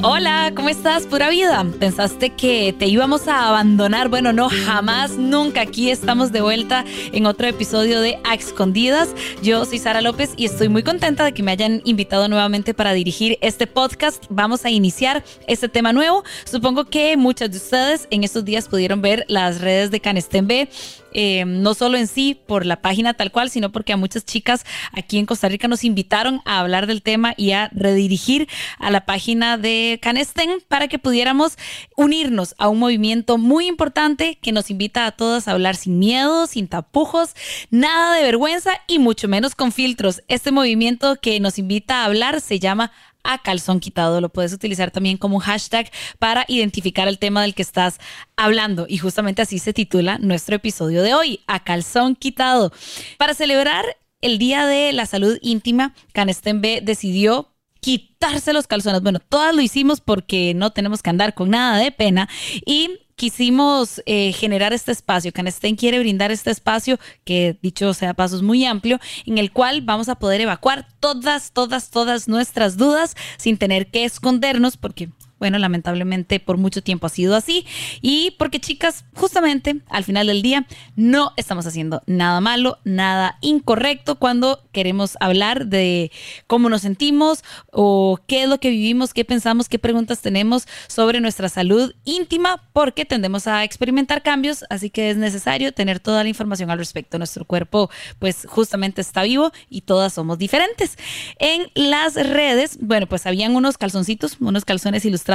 Hola, 0.00 0.52
¿cómo 0.54 0.68
estás? 0.68 1.06
Pura 1.06 1.28
vida. 1.28 1.66
¿Pensaste 1.80 2.30
que 2.30 2.72
te 2.72 2.86
íbamos 2.86 3.26
a 3.26 3.48
abandonar? 3.48 4.08
Bueno, 4.08 4.32
no, 4.32 4.48
jamás, 4.48 5.16
nunca. 5.16 5.62
Aquí 5.62 5.90
estamos 5.90 6.30
de 6.30 6.40
vuelta 6.40 6.84
en 7.12 7.26
otro 7.26 7.48
episodio 7.48 8.00
de 8.00 8.16
A 8.22 8.34
Escondidas. 8.34 9.08
Yo 9.42 9.64
soy 9.64 9.78
Sara 9.78 10.00
López 10.00 10.34
y 10.36 10.44
estoy 10.44 10.68
muy 10.68 10.84
contenta 10.84 11.24
de 11.24 11.34
que 11.34 11.42
me 11.42 11.50
hayan 11.50 11.82
invitado 11.84 12.28
nuevamente 12.28 12.74
para 12.74 12.92
dirigir 12.92 13.38
este 13.40 13.66
podcast. 13.66 14.24
Vamos 14.30 14.64
a 14.64 14.70
iniciar 14.70 15.24
este 15.48 15.68
tema 15.68 15.92
nuevo. 15.92 16.22
Supongo 16.44 16.84
que 16.84 17.16
muchas 17.16 17.50
de 17.50 17.56
ustedes 17.56 18.06
en 18.12 18.22
estos 18.22 18.44
días 18.44 18.68
pudieron 18.68 19.02
ver 19.02 19.24
las 19.26 19.60
redes 19.60 19.90
de 19.90 19.98
Canestén 19.98 20.46
B 20.46 20.68
eh, 21.12 21.44
no 21.46 21.74
solo 21.74 21.96
en 21.96 22.06
sí 22.06 22.38
por 22.46 22.66
la 22.66 22.80
página 22.82 23.14
tal 23.14 23.32
cual, 23.32 23.50
sino 23.50 23.72
porque 23.72 23.92
a 23.92 23.96
muchas 23.96 24.24
chicas 24.24 24.64
aquí 24.92 25.18
en 25.18 25.26
Costa 25.26 25.48
Rica 25.48 25.68
nos 25.68 25.84
invitaron 25.84 26.40
a 26.44 26.60
hablar 26.60 26.86
del 26.86 27.02
tema 27.02 27.34
y 27.36 27.52
a 27.52 27.70
redirigir 27.72 28.48
a 28.78 28.90
la 28.90 29.06
página 29.06 29.56
de 29.56 29.87
Canestén 29.96 30.50
para 30.68 30.88
que 30.88 30.98
pudiéramos 30.98 31.56
unirnos 31.96 32.54
a 32.58 32.68
un 32.68 32.78
movimiento 32.78 33.38
muy 33.38 33.66
importante 33.66 34.38
que 34.42 34.52
nos 34.52 34.70
invita 34.70 35.06
a 35.06 35.12
todas 35.12 35.48
a 35.48 35.52
hablar 35.52 35.76
sin 35.76 35.98
miedo, 35.98 36.46
sin 36.46 36.68
tapujos, 36.68 37.34
nada 37.70 38.14
de 38.14 38.22
vergüenza 38.22 38.72
y 38.86 38.98
mucho 38.98 39.28
menos 39.28 39.54
con 39.54 39.72
filtros. 39.72 40.22
Este 40.28 40.52
movimiento 40.52 41.16
que 41.16 41.40
nos 41.40 41.58
invita 41.58 42.02
a 42.02 42.04
hablar 42.04 42.42
se 42.42 42.58
llama 42.58 42.92
a 43.22 43.38
calzón 43.38 43.80
quitado. 43.80 44.20
Lo 44.20 44.28
puedes 44.28 44.52
utilizar 44.52 44.90
también 44.90 45.16
como 45.16 45.40
hashtag 45.40 45.90
para 46.18 46.44
identificar 46.48 47.08
el 47.08 47.18
tema 47.18 47.42
del 47.42 47.54
que 47.54 47.62
estás 47.62 47.98
hablando. 48.36 48.86
Y 48.88 48.98
justamente 48.98 49.42
así 49.42 49.58
se 49.58 49.72
titula 49.72 50.18
nuestro 50.18 50.56
episodio 50.56 51.02
de 51.02 51.14
hoy, 51.14 51.40
a 51.46 51.64
calzón 51.64 52.16
quitado. 52.16 52.72
Para 53.18 53.34
celebrar 53.34 53.84
el 54.20 54.38
Día 54.38 54.66
de 54.66 54.92
la 54.92 55.06
Salud 55.06 55.38
Íntima, 55.42 55.94
Canestén 56.12 56.60
B 56.60 56.80
decidió 56.82 57.52
quitarse 57.80 58.52
los 58.52 58.66
calzones. 58.66 59.02
Bueno, 59.02 59.20
todas 59.20 59.54
lo 59.54 59.60
hicimos 59.60 60.00
porque 60.00 60.54
no 60.54 60.70
tenemos 60.70 61.02
que 61.02 61.10
andar 61.10 61.34
con 61.34 61.50
nada 61.50 61.78
de 61.78 61.92
pena 61.92 62.28
y 62.64 63.00
quisimos 63.18 64.00
eh, 64.06 64.32
generar 64.32 64.72
este 64.72 64.92
espacio. 64.92 65.32
Canestén 65.32 65.76
quiere 65.76 65.98
brindar 65.98 66.30
este 66.30 66.50
espacio 66.50 66.98
que, 67.24 67.58
dicho 67.60 67.92
sea 67.92 68.14
paso, 68.14 68.36
es 68.36 68.42
muy 68.42 68.64
amplio, 68.64 68.98
en 69.26 69.36
el 69.38 69.52
cual 69.52 69.82
vamos 69.82 70.08
a 70.08 70.14
poder 70.14 70.40
evacuar 70.40 70.86
todas, 71.00 71.52
todas, 71.52 71.90
todas 71.90 72.28
nuestras 72.28 72.76
dudas 72.76 73.16
sin 73.36 73.58
tener 73.58 73.90
que 73.90 74.04
escondernos, 74.04 74.76
porque 74.76 75.10
bueno, 75.38 75.58
lamentablemente 75.58 76.40
por 76.40 76.56
mucho 76.56 76.82
tiempo 76.82 77.06
ha 77.06 77.10
sido 77.10 77.36
así. 77.36 77.66
Y 78.02 78.32
porque 78.38 78.60
chicas, 78.60 79.04
justamente 79.14 79.80
al 79.88 80.04
final 80.04 80.26
del 80.26 80.42
día 80.42 80.66
no 80.96 81.32
estamos 81.36 81.66
haciendo 81.66 82.02
nada 82.06 82.40
malo, 82.40 82.78
nada 82.84 83.38
incorrecto 83.40 84.16
cuando 84.16 84.64
queremos 84.72 85.16
hablar 85.20 85.66
de 85.66 86.10
cómo 86.46 86.68
nos 86.68 86.82
sentimos 86.82 87.44
o 87.70 88.18
qué 88.26 88.44
es 88.44 88.48
lo 88.48 88.58
que 88.58 88.70
vivimos, 88.70 89.14
qué 89.14 89.24
pensamos, 89.24 89.68
qué 89.68 89.78
preguntas 89.78 90.20
tenemos 90.20 90.66
sobre 90.88 91.20
nuestra 91.20 91.48
salud 91.48 91.94
íntima, 92.04 92.62
porque 92.72 93.04
tendemos 93.04 93.46
a 93.46 93.64
experimentar 93.64 94.22
cambios, 94.22 94.64
así 94.70 94.90
que 94.90 95.10
es 95.10 95.16
necesario 95.16 95.72
tener 95.72 96.00
toda 96.00 96.22
la 96.22 96.28
información 96.28 96.70
al 96.70 96.78
respecto. 96.78 97.18
Nuestro 97.18 97.44
cuerpo 97.44 97.90
pues 98.18 98.46
justamente 98.48 99.00
está 99.00 99.22
vivo 99.22 99.52
y 99.70 99.82
todas 99.82 100.12
somos 100.12 100.38
diferentes. 100.38 100.98
En 101.38 101.70
las 101.74 102.14
redes, 102.14 102.78
bueno, 102.80 103.06
pues 103.06 103.26
habían 103.26 103.54
unos 103.54 103.78
calzoncitos, 103.78 104.36
unos 104.40 104.64
calzones 104.64 105.04
ilustrados 105.04 105.27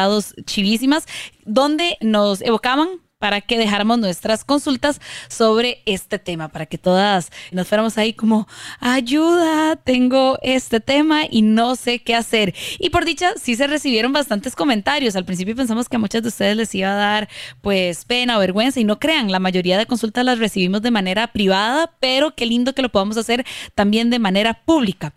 chivísimas, 0.45 1.05
donde 1.45 1.97
nos 2.01 2.41
evocaban 2.41 3.03
para 3.23 3.39
que 3.39 3.57
dejáramos 3.57 3.99
nuestras 3.99 4.43
consultas 4.43 4.99
sobre 5.29 5.81
este 5.85 6.19
tema, 6.19 6.49
para 6.49 6.65
que 6.65 6.77
todas 6.77 7.31
nos 7.53 7.69
fuéramos 7.69 7.97
ahí 7.97 8.11
como, 8.11 8.49
ayuda, 8.81 9.77
tengo 9.77 10.37
este 10.41 10.81
tema 10.81 11.21
y 11.31 11.41
no 11.41 11.77
sé 11.77 11.99
qué 11.99 12.15
hacer. 12.15 12.53
Y 12.79 12.89
por 12.89 13.05
dicha, 13.05 13.31
sí 13.41 13.55
se 13.55 13.65
recibieron 13.65 14.11
bastantes 14.11 14.57
comentarios. 14.57 15.15
Al 15.15 15.23
principio 15.23 15.55
pensamos 15.55 15.87
que 15.87 15.95
a 15.95 15.99
muchas 15.99 16.21
de 16.21 16.27
ustedes 16.27 16.57
les 16.57 16.75
iba 16.75 16.89
a 16.89 16.95
dar 16.95 17.29
pues 17.61 18.03
pena 18.03 18.35
o 18.35 18.41
vergüenza 18.41 18.81
y 18.81 18.83
no 18.83 18.99
crean, 18.99 19.31
la 19.31 19.39
mayoría 19.39 19.77
de 19.77 19.85
consultas 19.85 20.25
las 20.25 20.39
recibimos 20.39 20.81
de 20.81 20.91
manera 20.91 21.27
privada, 21.27 21.93
pero 22.01 22.35
qué 22.35 22.45
lindo 22.45 22.75
que 22.75 22.81
lo 22.81 22.89
podamos 22.89 23.15
hacer 23.15 23.45
también 23.73 24.09
de 24.09 24.19
manera 24.19 24.65
pública. 24.65 25.13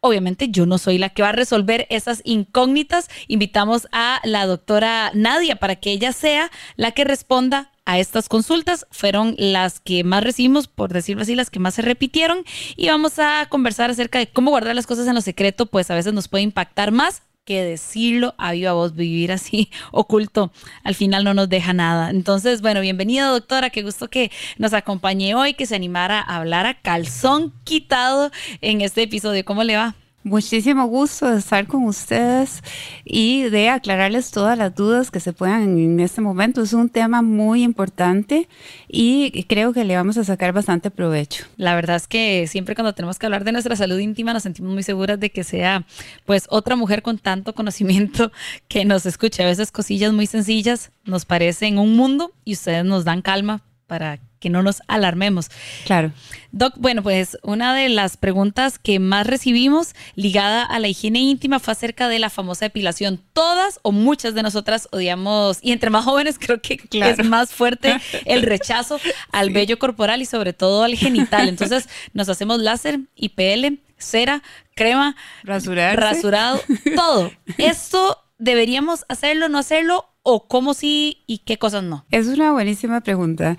Obviamente 0.00 0.48
yo 0.50 0.66
no 0.66 0.78
soy 0.78 0.98
la 0.98 1.08
que 1.08 1.22
va 1.22 1.30
a 1.30 1.32
resolver 1.32 1.86
esas 1.90 2.22
incógnitas. 2.24 3.08
Invitamos 3.28 3.88
a 3.92 4.20
la 4.24 4.46
doctora 4.46 5.10
Nadia 5.14 5.56
para 5.56 5.76
que 5.76 5.92
ella 5.92 6.12
sea 6.12 6.50
la 6.76 6.92
que 6.92 7.04
responda 7.04 7.72
a 7.84 7.98
estas 7.98 8.28
consultas. 8.28 8.86
Fueron 8.90 9.34
las 9.38 9.80
que 9.80 10.04
más 10.04 10.22
recibimos, 10.22 10.68
por 10.68 10.92
decirlo 10.92 11.22
así, 11.22 11.34
las 11.34 11.50
que 11.50 11.60
más 11.60 11.74
se 11.74 11.82
repitieron. 11.82 12.44
Y 12.76 12.88
vamos 12.88 13.18
a 13.18 13.46
conversar 13.48 13.90
acerca 13.90 14.18
de 14.18 14.28
cómo 14.28 14.50
guardar 14.50 14.74
las 14.74 14.86
cosas 14.86 15.06
en 15.06 15.14
lo 15.14 15.20
secreto, 15.20 15.66
pues 15.66 15.90
a 15.90 15.94
veces 15.94 16.12
nos 16.12 16.28
puede 16.28 16.44
impactar 16.44 16.92
más 16.92 17.22
que 17.46 17.62
decirlo 17.62 18.34
a 18.36 18.52
viva 18.52 18.72
voz, 18.72 18.94
vivir 18.94 19.32
así 19.32 19.70
oculto, 19.92 20.52
al 20.84 20.94
final 20.94 21.24
no 21.24 21.32
nos 21.32 21.48
deja 21.48 21.72
nada. 21.72 22.10
Entonces, 22.10 22.60
bueno, 22.60 22.82
bienvenida 22.82 23.28
doctora, 23.28 23.70
qué 23.70 23.82
gusto 23.82 24.08
que 24.08 24.30
nos 24.58 24.74
acompañe 24.74 25.34
hoy, 25.34 25.54
que 25.54 25.64
se 25.64 25.76
animara 25.76 26.20
a 26.20 26.36
hablar 26.36 26.66
a 26.66 26.74
calzón 26.74 27.54
quitado 27.64 28.30
en 28.60 28.82
este 28.82 29.02
episodio. 29.02 29.44
¿Cómo 29.44 29.64
le 29.64 29.76
va? 29.76 29.94
Muchísimo 30.26 30.86
gusto 30.86 31.30
de 31.30 31.38
estar 31.38 31.68
con 31.68 31.84
ustedes 31.84 32.64
y 33.04 33.44
de 33.44 33.68
aclararles 33.68 34.32
todas 34.32 34.58
las 34.58 34.74
dudas 34.74 35.12
que 35.12 35.20
se 35.20 35.32
puedan 35.32 35.78
en 35.78 36.00
este 36.00 36.20
momento. 36.20 36.62
Es 36.62 36.72
un 36.72 36.88
tema 36.88 37.22
muy 37.22 37.62
importante 37.62 38.48
y 38.88 39.44
creo 39.44 39.72
que 39.72 39.84
le 39.84 39.94
vamos 39.94 40.16
a 40.16 40.24
sacar 40.24 40.52
bastante 40.52 40.90
provecho. 40.90 41.44
La 41.56 41.76
verdad 41.76 41.94
es 41.94 42.08
que 42.08 42.48
siempre 42.48 42.74
cuando 42.74 42.92
tenemos 42.92 43.20
que 43.20 43.26
hablar 43.26 43.44
de 43.44 43.52
nuestra 43.52 43.76
salud 43.76 44.00
íntima 44.00 44.32
nos 44.32 44.42
sentimos 44.42 44.74
muy 44.74 44.82
seguras 44.82 45.20
de 45.20 45.30
que 45.30 45.44
sea 45.44 45.86
pues 46.24 46.48
otra 46.50 46.74
mujer 46.74 47.02
con 47.02 47.18
tanto 47.18 47.54
conocimiento 47.54 48.32
que 48.66 48.84
nos 48.84 49.06
escuche. 49.06 49.44
A 49.44 49.46
veces 49.46 49.70
cosillas 49.70 50.12
muy 50.12 50.26
sencillas 50.26 50.90
nos 51.04 51.24
parecen 51.24 51.78
un 51.78 51.96
mundo 51.96 52.32
y 52.44 52.54
ustedes 52.54 52.84
nos 52.84 53.04
dan 53.04 53.22
calma 53.22 53.62
para 53.86 54.18
que 54.40 54.50
no 54.50 54.62
nos 54.62 54.82
alarmemos. 54.88 55.50
Claro. 55.84 56.12
Doc, 56.52 56.74
bueno, 56.76 57.02
pues 57.02 57.38
una 57.42 57.74
de 57.74 57.88
las 57.88 58.16
preguntas 58.16 58.78
que 58.78 58.98
más 58.98 59.26
recibimos 59.26 59.94
ligada 60.14 60.64
a 60.64 60.78
la 60.78 60.88
higiene 60.88 61.18
íntima 61.20 61.58
fue 61.58 61.72
acerca 61.72 62.08
de 62.08 62.18
la 62.18 62.30
famosa 62.30 62.64
depilación. 62.64 63.20
Todas 63.32 63.80
o 63.82 63.92
muchas 63.92 64.34
de 64.34 64.42
nosotras 64.42 64.88
odiamos, 64.92 65.58
y 65.62 65.72
entre 65.72 65.90
más 65.90 66.04
jóvenes 66.04 66.38
creo 66.40 66.60
que 66.60 66.80
es 66.92 67.24
más 67.24 67.52
fuerte 67.52 67.96
el 68.24 68.42
rechazo 68.42 69.00
al 69.32 69.50
vello 69.50 69.78
corporal 69.78 70.22
y 70.22 70.26
sobre 70.26 70.52
todo 70.52 70.84
al 70.84 70.96
genital. 70.96 71.48
Entonces 71.48 71.88
nos 72.12 72.28
hacemos 72.28 72.60
láser, 72.60 73.00
IPL, 73.16 73.78
cera, 73.98 74.42
crema, 74.74 75.16
rasurado, 75.44 76.60
todo. 76.94 77.30
¿Esto 77.58 78.18
deberíamos 78.38 79.04
hacerlo, 79.08 79.48
no 79.48 79.58
hacerlo? 79.58 80.08
O 80.28 80.48
cómo 80.48 80.74
sí 80.74 81.18
y 81.28 81.38
qué 81.38 81.56
cosas 81.56 81.84
no? 81.84 82.04
Es 82.10 82.26
una 82.26 82.50
buenísima 82.50 83.00
pregunta. 83.00 83.56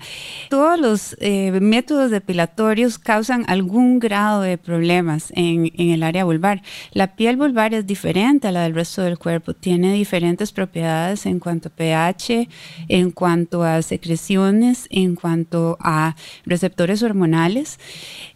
Todos 0.50 0.78
los 0.78 1.16
eh, 1.18 1.50
métodos 1.62 2.10
depilatorios 2.10 2.98
causan 2.98 3.46
algún 3.48 3.98
grado 3.98 4.42
de 4.42 4.58
problemas 4.58 5.32
en, 5.34 5.72
en, 5.74 5.90
el 5.90 6.02
área 6.02 6.24
vulvar. 6.24 6.60
La 6.92 7.16
piel 7.16 7.38
vulvar 7.38 7.72
es 7.72 7.86
diferente 7.86 8.48
a 8.48 8.52
la 8.52 8.64
del 8.64 8.74
resto 8.74 9.00
del 9.00 9.18
cuerpo, 9.18 9.54
tiene 9.54 9.94
diferentes 9.94 10.52
propiedades 10.52 11.24
en 11.24 11.40
cuanto 11.40 11.70
a 11.70 11.72
pH, 11.72 12.50
en 12.88 13.12
cuanto 13.12 13.62
a 13.62 13.80
secreciones, 13.80 14.88
en 14.90 15.14
cuanto 15.14 15.78
a 15.80 16.16
receptores 16.44 17.02
hormonales 17.02 17.78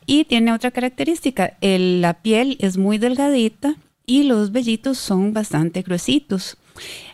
y 0.06 0.24
tiene 0.24 0.54
otra 0.54 0.70
característica, 0.70 1.58
la 1.60 2.14
piel 2.14 2.56
es 2.60 2.78
muy 2.78 2.96
delgadita 2.96 3.76
y 4.06 4.22
los 4.22 4.52
vellitos 4.52 4.96
son 4.96 5.34
bastante 5.34 5.82
gruesitos. 5.82 6.56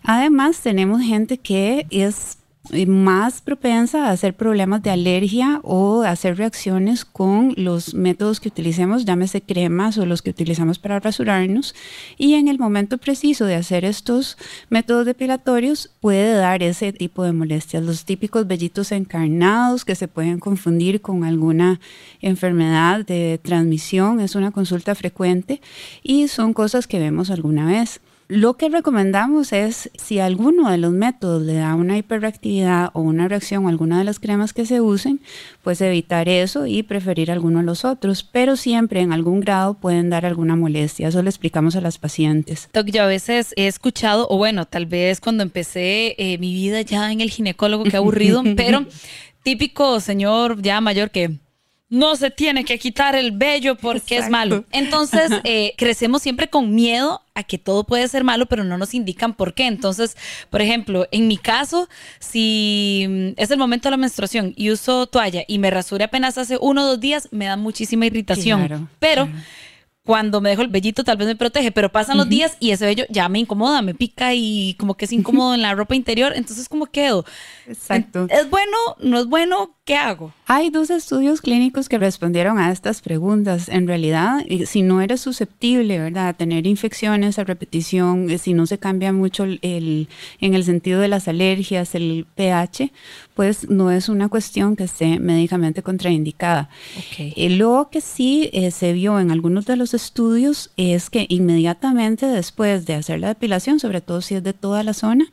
Además, 0.02 0.60
tenemos 0.60 1.02
gente 1.02 1.38
que 1.38 1.86
es 1.90 2.38
eh, 2.70 2.84
más 2.84 3.40
propensa 3.40 4.06
a 4.06 4.10
hacer 4.10 4.34
problemas 4.34 4.82
de 4.82 4.90
alergia 4.90 5.60
o 5.62 6.02
hacer 6.02 6.36
reacciones 6.36 7.06
con 7.06 7.54
los 7.56 7.94
métodos 7.94 8.40
que 8.40 8.48
utilicemos, 8.48 9.06
llámese 9.06 9.40
cremas 9.40 9.96
o 9.96 10.04
los 10.04 10.20
que 10.20 10.30
utilizamos 10.30 10.78
para 10.78 11.00
rasurarnos. 11.00 11.74
Y 12.18 12.34
en 12.34 12.46
el 12.46 12.58
momento 12.58 12.98
preciso 12.98 13.46
de 13.46 13.54
hacer 13.54 13.86
estos 13.86 14.36
métodos 14.68 15.06
depilatorios 15.06 15.90
puede 16.00 16.34
dar 16.34 16.62
ese 16.62 16.92
tipo 16.92 17.22
de 17.22 17.32
molestias. 17.32 17.82
Los 17.82 18.04
típicos 18.04 18.46
vellitos 18.46 18.92
encarnados 18.92 19.86
que 19.86 19.94
se 19.94 20.08
pueden 20.08 20.38
confundir 20.38 21.00
con 21.00 21.24
alguna 21.24 21.80
enfermedad 22.20 23.06
de 23.06 23.40
transmisión 23.42 24.20
es 24.20 24.34
una 24.34 24.50
consulta 24.50 24.94
frecuente 24.94 25.62
y 26.02 26.28
son 26.28 26.52
cosas 26.52 26.86
que 26.86 26.98
vemos 26.98 27.30
alguna 27.30 27.64
vez. 27.64 28.02
Lo 28.30 28.58
que 28.58 28.68
recomendamos 28.68 29.54
es 29.54 29.90
si 29.96 30.18
alguno 30.18 30.70
de 30.70 30.76
los 30.76 30.92
métodos 30.92 31.40
le 31.40 31.54
da 31.54 31.74
una 31.74 31.96
hiperreactividad 31.96 32.90
o 32.92 33.00
una 33.00 33.26
reacción 33.26 33.64
a 33.64 33.70
alguna 33.70 33.98
de 33.98 34.04
las 34.04 34.20
cremas 34.20 34.52
que 34.52 34.66
se 34.66 34.82
usen, 34.82 35.20
pues 35.62 35.80
evitar 35.80 36.28
eso 36.28 36.66
y 36.66 36.82
preferir 36.82 37.30
alguno 37.30 37.60
de 37.60 37.64
los 37.64 37.86
otros, 37.86 38.22
pero 38.22 38.56
siempre 38.56 39.00
en 39.00 39.14
algún 39.14 39.40
grado 39.40 39.72
pueden 39.72 40.10
dar 40.10 40.26
alguna 40.26 40.56
molestia. 40.56 41.08
Eso 41.08 41.22
le 41.22 41.30
explicamos 41.30 41.74
a 41.74 41.80
las 41.80 41.96
pacientes. 41.96 42.68
Doc, 42.74 42.88
yo 42.88 43.02
a 43.02 43.06
veces 43.06 43.54
he 43.56 43.66
escuchado, 43.66 44.26
o 44.28 44.36
bueno, 44.36 44.66
tal 44.66 44.84
vez 44.84 45.20
cuando 45.20 45.42
empecé 45.42 46.14
eh, 46.18 46.36
mi 46.36 46.52
vida 46.52 46.82
ya 46.82 47.10
en 47.10 47.22
el 47.22 47.30
ginecólogo, 47.30 47.84
qué 47.84 47.96
aburrido, 47.96 48.42
pero 48.56 48.84
típico 49.42 50.00
señor 50.00 50.60
ya 50.60 50.82
mayor 50.82 51.10
que 51.10 51.38
no 51.90 52.16
se 52.16 52.30
tiene 52.30 52.64
que 52.64 52.78
quitar 52.78 53.14
el 53.14 53.32
vello 53.32 53.76
porque 53.76 54.18
es 54.18 54.28
malo. 54.28 54.64
Entonces, 54.72 55.30
eh, 55.44 55.74
crecemos 55.76 56.22
siempre 56.22 56.48
con 56.48 56.74
miedo 56.74 57.22
a 57.38 57.44
que 57.44 57.56
todo 57.56 57.84
puede 57.84 58.08
ser 58.08 58.24
malo, 58.24 58.46
pero 58.46 58.64
no 58.64 58.76
nos 58.78 58.94
indican 58.94 59.32
por 59.32 59.54
qué. 59.54 59.66
Entonces, 59.66 60.16
por 60.50 60.60
ejemplo, 60.60 61.06
en 61.12 61.28
mi 61.28 61.38
caso, 61.38 61.88
si 62.18 63.06
mm, 63.08 63.40
es 63.40 63.50
el 63.52 63.58
momento 63.58 63.88
de 63.88 63.92
la 63.92 63.96
menstruación 63.96 64.52
y 64.56 64.72
uso 64.72 65.06
toalla 65.06 65.44
y 65.46 65.58
me 65.58 65.70
rasuré 65.70 66.04
apenas 66.04 66.36
hace 66.36 66.58
uno 66.60 66.82
o 66.82 66.86
dos 66.88 67.00
días, 67.00 67.28
me 67.30 67.44
da 67.44 67.56
muchísima 67.56 68.06
irritación. 68.06 68.88
pero 68.98 69.28
cuando 70.08 70.40
me 70.40 70.48
dejo 70.48 70.62
el 70.62 70.68
vellito 70.68 71.04
tal 71.04 71.18
vez 71.18 71.28
me 71.28 71.36
protege, 71.36 71.70
pero 71.70 71.92
pasan 71.92 72.16
los 72.16 72.28
días 72.28 72.56
y 72.60 72.70
ese 72.70 72.86
vello 72.86 73.04
ya 73.10 73.28
me 73.28 73.40
incomoda, 73.40 73.82
me 73.82 73.94
pica 73.94 74.32
y 74.34 74.74
como 74.78 74.96
que 74.96 75.04
es 75.04 75.12
incómodo 75.12 75.54
en 75.54 75.60
la 75.60 75.74
ropa 75.74 75.94
interior, 75.94 76.32
entonces 76.34 76.68
como 76.68 76.86
quedo. 76.86 77.26
Exacto. 77.66 78.26
¿Es 78.30 78.48
bueno? 78.48 78.76
¿No 79.00 79.20
es 79.20 79.26
bueno? 79.26 79.77
¿Qué 79.88 79.96
hago? 79.96 80.34
Hay 80.44 80.68
dos 80.68 80.90
estudios 80.90 81.40
clínicos 81.40 81.88
que 81.88 81.96
respondieron 81.96 82.58
a 82.58 82.70
estas 82.70 83.00
preguntas. 83.00 83.70
En 83.70 83.86
realidad, 83.86 84.44
si 84.66 84.82
no 84.82 85.00
eres 85.00 85.22
susceptible, 85.22 85.98
¿verdad?, 85.98 86.28
a 86.28 86.32
tener 86.34 86.66
infecciones 86.66 87.38
a 87.38 87.44
repetición, 87.44 88.28
eh, 88.28 88.36
si 88.36 88.52
no 88.52 88.66
se 88.66 88.76
cambia 88.76 89.14
mucho 89.14 89.44
el, 89.44 90.08
en 90.42 90.54
el 90.54 90.64
sentido 90.64 91.00
de 91.00 91.08
las 91.08 91.26
alergias, 91.26 91.94
el 91.94 92.26
pH, 92.34 92.92
pues 93.34 93.70
no 93.70 93.90
es 93.90 94.10
una 94.10 94.28
cuestión 94.28 94.76
que 94.76 94.84
esté 94.84 95.18
médicamente 95.18 95.82
contraindicada. 95.82 96.68
Okay. 97.10 97.32
Eh, 97.34 97.48
lo 97.48 97.88
que 97.90 98.02
sí 98.02 98.50
eh, 98.52 98.70
se 98.70 98.92
vio 98.92 99.18
en 99.18 99.30
algunos 99.30 99.64
de 99.64 99.76
los 99.76 99.94
estudios 99.94 100.70
es 100.76 101.08
que 101.08 101.24
inmediatamente 101.30 102.26
después 102.26 102.84
de 102.84 102.92
hacer 102.92 103.20
la 103.20 103.28
depilación, 103.28 103.80
sobre 103.80 104.02
todo 104.02 104.20
si 104.20 104.34
es 104.34 104.42
de 104.42 104.52
toda 104.52 104.82
la 104.82 104.92
zona, 104.92 105.32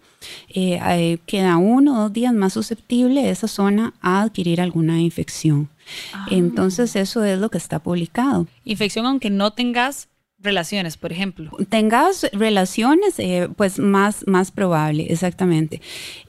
eh, 0.50 1.18
queda 1.26 1.58
uno 1.58 1.98
o 1.98 2.02
dos 2.04 2.14
días 2.14 2.34
más 2.34 2.54
susceptible 2.54 3.30
esa 3.30 3.48
zona 3.48 3.94
a 4.02 4.22
adquirir 4.22 4.62
alguna 4.62 5.00
infección. 5.02 5.70
Ah. 6.14 6.28
Entonces 6.32 6.96
eso 6.96 7.24
es 7.24 7.40
lo 7.40 7.50
que 7.50 7.58
está 7.58 7.80
publicado. 7.80 8.48
Infección 8.64 9.06
aunque 9.06 9.30
no 9.30 9.54
tengas 9.54 10.08
relaciones, 10.46 10.96
por 10.98 11.12
ejemplo. 11.12 11.52
Tengas 11.70 12.28
relaciones, 12.32 13.20
eh, 13.20 13.50
pues 13.56 13.80
más, 13.80 14.26
más 14.28 14.52
probable, 14.52 15.08
exactamente. 15.10 15.82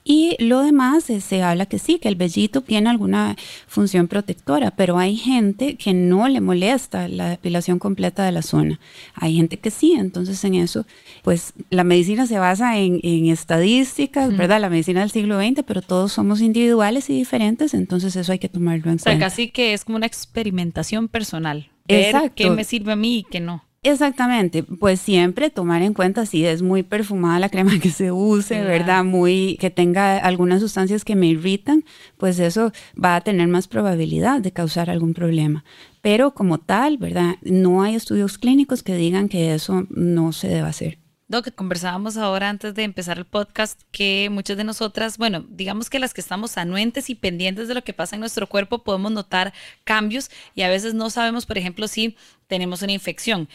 Y 0.09 0.37
lo 0.39 0.61
demás 0.63 1.11
eh, 1.11 1.21
se 1.21 1.43
habla 1.43 1.67
que 1.67 1.81
sí, 1.81 1.99
que 1.99 2.09
el 2.09 2.15
vellito 2.15 2.61
tiene 2.61 2.89
alguna 2.91 3.37
función 3.67 4.07
protectora, 4.07 4.71
pero 4.71 4.99
hay 4.99 5.17
gente 5.17 5.77
que 5.77 5.95
no 5.95 6.29
le 6.29 6.41
molesta 6.41 7.09
la 7.09 7.29
depilación 7.29 7.79
completa 7.79 8.25
de 8.25 8.33
la 8.33 8.43
zona. 8.43 8.79
Hay 9.15 9.37
gente 9.37 9.59
que 9.59 9.71
sí, 9.71 9.93
entonces 9.93 10.43
en 10.45 10.55
eso, 10.55 10.87
pues 11.23 11.55
la 11.71 11.85
medicina 11.85 12.27
se 12.27 12.39
basa 12.39 12.79
en, 12.79 13.01
estadísticas, 13.29 14.37
¿verdad? 14.37 14.61
La 14.61 14.71
medicina 14.71 15.01
del 15.01 15.11
siglo 15.11 15.41
XX, 15.41 15.65
pero 15.67 15.83
todos 15.83 16.13
somos 16.13 16.41
individuales 16.41 17.11
y 17.11 17.15
diferentes, 17.15 17.75
entonces 17.75 18.15
eso 18.15 18.31
hay 18.33 18.39
que 18.39 18.49
tomarlo 18.49 18.77
en 18.77 18.83
cuenta. 18.83 19.11
O 19.11 19.13
sea, 19.13 19.19
casi 19.19 19.51
que 19.51 19.75
es 19.75 19.85
como 19.85 19.97
una 19.97 20.07
experimentación 20.07 21.09
personal. 21.09 21.69
Ver 21.89 22.07
Exacto. 22.07 22.33
qué 22.37 22.51
me 22.51 22.65
sirve 22.65 22.93
a 22.93 22.97
mí 22.97 23.19
y 23.19 23.23
qué 23.25 23.41
no. 23.41 23.66
Exactamente, 23.89 24.65
pues 24.65 25.01
siempre 25.01 25.49
tomar 25.49 25.81
en 25.83 25.95
cuenta 25.95 26.27
si 26.27 26.45
es 26.45 26.61
muy 26.61 26.83
perfumada 26.83 27.39
la 27.39 27.49
crema 27.49 27.79
que 27.79 27.91
se 27.91 28.11
use, 28.11 28.61
¿verdad? 28.63 29.05
Muy 29.05 29.57
que 29.61 29.71
tenga 29.71 30.19
algunas 30.19 30.61
sustancias 30.61 31.05
que 31.05 31.15
me 31.15 31.29
irritan, 31.29 31.85
pues 32.19 32.41
eso 32.41 32.73
va 33.03 33.15
a 33.15 33.21
tener 33.21 33.47
más 33.47 33.69
probabilidad 33.69 34.41
de 34.41 34.51
causar 34.51 34.91
algún 34.91 35.15
problema. 35.15 35.65
Pero 36.01 36.35
como 36.35 36.59
tal, 36.59 36.99
¿verdad? 36.99 37.37
No 37.43 37.83
hay 37.83 37.95
estudios 37.95 38.39
clínicos 38.39 38.83
que 38.83 38.97
digan 38.97 39.29
que 39.29 39.55
eso 39.55 39.87
no 39.89 40.33
se 40.33 40.49
debe 40.49 40.67
hacer. 40.67 40.99
Doc, 41.29 41.53
conversábamos 41.57 42.17
ahora 42.17 42.49
antes 42.49 42.73
de 42.75 42.85
empezar 42.85 43.19
el 43.19 43.25
podcast 43.25 43.81
que 43.91 44.29
muchas 44.31 44.57
de 44.57 44.63
nosotras, 44.63 45.19
bueno, 45.19 45.45
digamos 45.49 45.91
que 45.91 45.99
las 45.99 46.15
que 46.15 46.21
estamos 46.21 46.57
anuentes 46.57 47.11
y 47.11 47.17
pendientes 47.17 47.67
de 47.67 47.75
lo 47.75 47.83
que 47.83 47.93
pasa 47.93 48.15
en 48.15 48.21
nuestro 48.21 48.47
cuerpo 48.47 48.85
podemos 48.85 49.11
notar 49.11 49.53
cambios 49.83 50.31
y 50.55 50.63
a 50.63 50.69
veces 50.69 50.95
no 50.95 51.11
sabemos, 51.11 51.45
por 51.45 51.59
ejemplo, 51.59 51.89
si 51.89 52.17
tenemos 52.47 52.83
una 52.83 52.93
infección. 52.93 53.49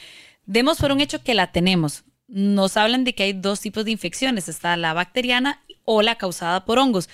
Demos 0.46 0.80
por 0.80 0.92
un 0.92 1.00
hecho 1.00 1.24
que 1.24 1.34
la 1.34 1.54
tenemos. 1.54 2.04
Nos 2.28 2.76
hablan 2.76 3.06
de 3.06 3.16
que 3.16 3.24
hay 3.24 3.34
dos 3.34 3.62
tipos 3.62 3.86
de 3.86 3.92
infecciones, 3.92 4.50
está 4.50 4.76
la 4.76 4.94
bacteriana 4.94 5.62
o 5.86 6.02
la 6.02 6.16
causada 6.16 6.66
por 6.66 6.78
hongos. 6.78 7.08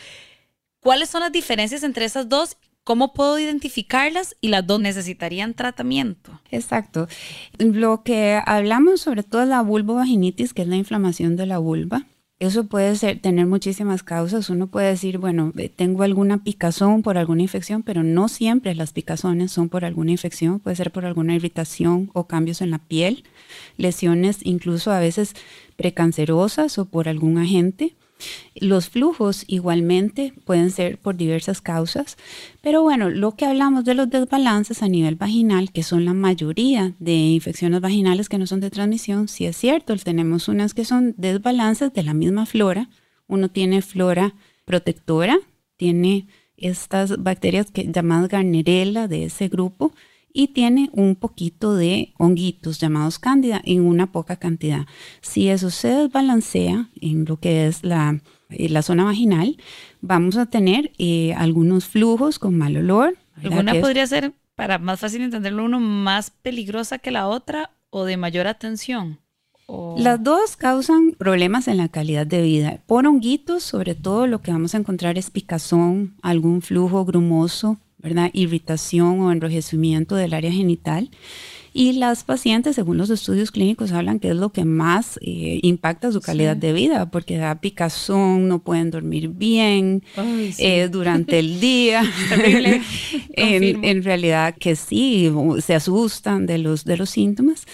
¿Cuáles 0.79 1.09
son 1.09 1.21
las 1.21 1.31
diferencias 1.31 1.83
entre 1.83 2.05
esas 2.05 2.29
dos? 2.29 2.57
¿Cómo 2.87 3.11
puedo 3.11 3.37
identificarlas 3.37 4.37
y 4.39 4.47
las 4.47 4.65
dos 4.65 4.79
necesitarían 4.79 5.55
tratamiento? 5.55 6.39
Exacto. 6.51 7.09
Lo 7.57 8.01
que 8.01 8.39
hablamos 8.45 9.01
sobre 9.01 9.23
todo 9.23 9.41
es 9.41 9.49
la 9.49 9.61
vulvovaginitis, 9.61 10.53
que 10.53 10.61
es 10.61 10.69
la 10.69 10.77
inflamación 10.77 11.35
de 11.35 11.47
la 11.47 11.57
vulva. 11.57 12.05
Eso 12.39 12.63
puede 12.67 12.95
ser, 12.95 13.19
tener 13.19 13.45
muchísimas 13.45 14.03
causas. 14.03 14.49
Uno 14.49 14.67
puede 14.67 14.87
decir, 14.87 15.17
bueno, 15.17 15.51
eh, 15.57 15.67
tengo 15.67 16.03
alguna 16.03 16.45
picazón 16.45 17.01
por 17.01 17.17
alguna 17.17 17.41
infección, 17.41 17.83
pero 17.83 18.03
no 18.03 18.29
siempre 18.29 18.73
las 18.73 18.93
picazones 18.93 19.51
son 19.51 19.67
por 19.67 19.83
alguna 19.83 20.11
infección. 20.11 20.61
Puede 20.61 20.77
ser 20.77 20.91
por 20.91 21.05
alguna 21.05 21.35
irritación 21.35 22.09
o 22.13 22.25
cambios 22.25 22.61
en 22.61 22.71
la 22.71 22.79
piel, 22.79 23.25
lesiones 23.75 24.39
incluso 24.43 24.91
a 24.91 25.01
veces 25.01 25.33
precancerosas 25.75 26.77
o 26.77 26.85
por 26.85 27.09
algún 27.09 27.37
agente. 27.37 27.95
Los 28.55 28.89
flujos 28.89 29.43
igualmente 29.47 30.33
pueden 30.45 30.71
ser 30.71 30.97
por 30.97 31.15
diversas 31.15 31.61
causas, 31.61 32.17
pero 32.61 32.81
bueno, 32.81 33.09
lo 33.09 33.35
que 33.35 33.45
hablamos 33.45 33.85
de 33.85 33.93
los 33.93 34.09
desbalances 34.09 34.81
a 34.81 34.87
nivel 34.87 35.15
vaginal, 35.15 35.71
que 35.71 35.83
son 35.83 36.05
la 36.05 36.13
mayoría 36.13 36.93
de 36.99 37.13
infecciones 37.13 37.81
vaginales 37.81 38.29
que 38.29 38.37
no 38.37 38.47
son 38.47 38.59
de 38.59 38.71
transmisión, 38.71 39.27
sí 39.27 39.45
es 39.45 39.55
cierto, 39.57 39.95
tenemos 39.97 40.47
unas 40.47 40.73
que 40.73 40.85
son 40.85 41.13
desbalances 41.17 41.93
de 41.93 42.03
la 42.03 42.13
misma 42.13 42.45
flora. 42.45 42.89
Uno 43.27 43.49
tiene 43.49 43.81
flora 43.81 44.33
protectora, 44.65 45.37
tiene 45.75 46.27
estas 46.57 47.21
bacterias 47.23 47.71
que, 47.71 47.85
llamadas 47.91 48.29
Garnerella 48.29 49.07
de 49.07 49.25
ese 49.25 49.47
grupo, 49.47 49.93
y 50.37 50.49
tiene 50.49 50.91
un 50.93 51.15
poquito 51.15 51.73
de 51.73 52.13
honguitos 52.19 52.79
llamados 52.79 53.17
cándida 53.17 53.59
en 53.65 53.81
una 53.81 54.11
poca 54.11 54.35
cantidad. 54.35 54.85
Si 55.19 55.49
eso 55.49 55.71
se 55.71 55.87
desbalancea 55.87 56.89
en 57.01 57.25
lo 57.25 57.39
que 57.39 57.65
es 57.65 57.83
la, 57.83 58.21
eh, 58.51 58.69
la 58.69 58.83
zona 58.83 59.05
vaginal, 59.05 59.57
vamos 59.99 60.37
a 60.37 60.45
tener 60.45 60.91
eh, 60.99 61.33
algunos 61.33 61.85
flujos 61.85 62.37
con 62.37 62.55
mal 62.55 62.77
olor. 62.77 63.17
¿Alguna 63.43 63.73
podría 63.81 64.05
ser, 64.05 64.31
para 64.53 64.77
más 64.77 64.99
fácil 64.99 65.23
entenderlo 65.23 65.65
uno, 65.65 65.79
más 65.79 66.29
peligrosa 66.29 66.99
que 66.99 67.09
la 67.09 67.27
otra 67.27 67.71
o 67.89 68.05
de 68.05 68.17
mayor 68.17 68.45
atención? 68.45 69.17
Las 69.97 70.23
dos 70.23 70.55
causan 70.55 71.13
problemas 71.17 71.67
en 71.67 71.77
la 71.77 71.89
calidad 71.89 72.27
de 72.27 72.43
vida. 72.43 72.79
Por 72.85 73.07
honguitos, 73.07 73.63
sobre 73.63 73.95
todo 73.95 74.27
lo 74.27 74.43
que 74.43 74.51
vamos 74.51 74.75
a 74.75 74.77
encontrar 74.77 75.17
es 75.17 75.31
picazón, 75.31 76.15
algún 76.21 76.61
flujo 76.61 77.05
grumoso, 77.05 77.79
¿verdad? 78.07 78.29
Irritación 78.33 79.21
o 79.21 79.31
enrojecimiento 79.31 80.15
del 80.15 80.33
área 80.33 80.51
genital. 80.51 81.09
Y 81.73 81.93
las 81.93 82.23
pacientes, 82.23 82.75
según 82.75 82.97
los 82.97 83.11
estudios 83.11 83.51
clínicos, 83.51 83.91
hablan 83.91 84.19
que 84.19 84.29
es 84.29 84.35
lo 84.35 84.49
que 84.49 84.65
más 84.65 85.19
eh, 85.21 85.59
impacta 85.61 86.11
su 86.11 86.21
calidad 86.21 86.57
de 86.57 86.73
vida, 86.73 87.11
porque 87.11 87.37
da 87.37 87.61
picazón, 87.61 88.47
no 88.47 88.59
pueden 88.59 88.89
dormir 88.89 89.29
bien 89.29 90.01
eh, 90.57 90.87
durante 90.89 91.37
el 91.37 91.59
día. 91.59 92.01
en, 93.33 93.83
en, 93.83 94.03
realidad 94.03 94.55
que 94.59 94.75
sí, 94.75 95.31
se 95.63 95.75
asustan 95.75 96.47
de 96.47 96.57
los, 96.57 96.83
de 96.83 96.97
los 96.97 97.11
síntomas. 97.11 97.67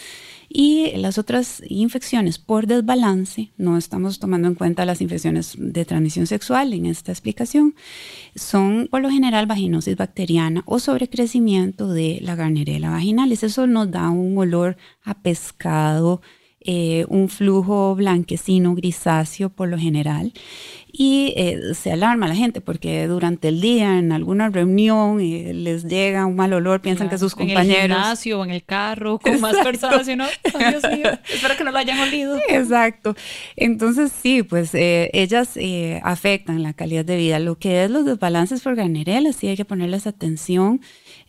Y 0.56 0.92
las 0.98 1.18
otras 1.18 1.64
infecciones 1.68 2.38
por 2.38 2.68
desbalance, 2.68 3.50
no 3.58 3.76
estamos 3.76 4.20
tomando 4.20 4.48
en 4.48 4.54
cuenta 4.54 4.86
las 4.86 5.02
infecciones 5.02 5.56
de 5.58 5.84
transmisión 5.84 6.28
sexual 6.28 6.74
en 6.74 6.86
esta 6.86 7.12
explicación, 7.12 7.74
son 8.36 8.88
por 8.92 9.02
lo 9.02 9.10
general 9.10 9.48
vaginosis 9.48 9.98
bacteriana 9.98 10.62
o 10.68 10.78
sobrecrecimiento 10.78 11.92
de 11.92 12.20
la 12.22 12.36
garnerela 12.36 12.92
vaginalis. 12.92 13.42
Eso 13.42 13.66
nos 13.66 13.90
da 13.90 14.12
un 14.12 14.38
olor 14.38 14.78
a 15.04 15.16
pescado, 15.16 16.22
eh, 16.60 17.08
un 17.10 17.30
flujo 17.30 17.96
blanquecino 17.96 18.76
grisáceo 18.76 19.50
por 19.50 19.70
lo 19.70 19.80
general 19.80 20.34
y 20.96 21.34
eh, 21.36 21.74
se 21.74 21.92
alarma 21.92 22.28
la 22.28 22.36
gente 22.36 22.62
porque 22.62 23.08
durante 23.08 23.48
el 23.48 23.62
día 23.62 23.98
en 23.98 24.12
alguna 24.12 24.50
reunión 24.50 25.20
eh, 25.20 25.52
les 25.52 25.86
llega 25.86 26.28
un 26.28 26.36
mal 26.36 26.54
olor, 26.54 26.82
piensan 26.82 27.10
que 27.10 27.18
sus 27.18 27.34
compañeros... 27.34 27.66
En 27.66 27.72
el 27.72 27.82
gimnasio 27.82 28.44
en 28.44 28.52
el 28.52 28.64
carro 28.64 29.18
con 29.18 29.42
más 29.42 29.56
personas 29.64 30.08
y 30.08 30.16
no, 30.16 30.26
Dios 30.44 30.84
mío, 30.96 31.10
espero 31.34 31.58
que 31.58 31.64
no 31.64 31.72
lo 31.72 31.80
hayan 31.80 32.00
olido. 32.00 32.38
Exacto. 32.48 33.16
Entonces 33.56 34.12
sí, 34.12 34.44
pues 34.44 34.76
eh, 34.76 35.10
ellas 35.14 35.58
afectan 36.04 36.62
la 36.62 36.74
calidad 36.74 37.04
de 37.04 37.18
vida. 37.18 37.40
Lo 37.40 37.58
que 37.58 37.86
es 37.86 37.90
los 37.90 38.06
desbalances 38.06 38.62
por 38.62 38.76
ganerela, 38.76 39.34
sí 39.34 39.48
hay 39.48 39.58
que 39.58 39.66
ponerles 39.66 40.06
atención 40.06 40.80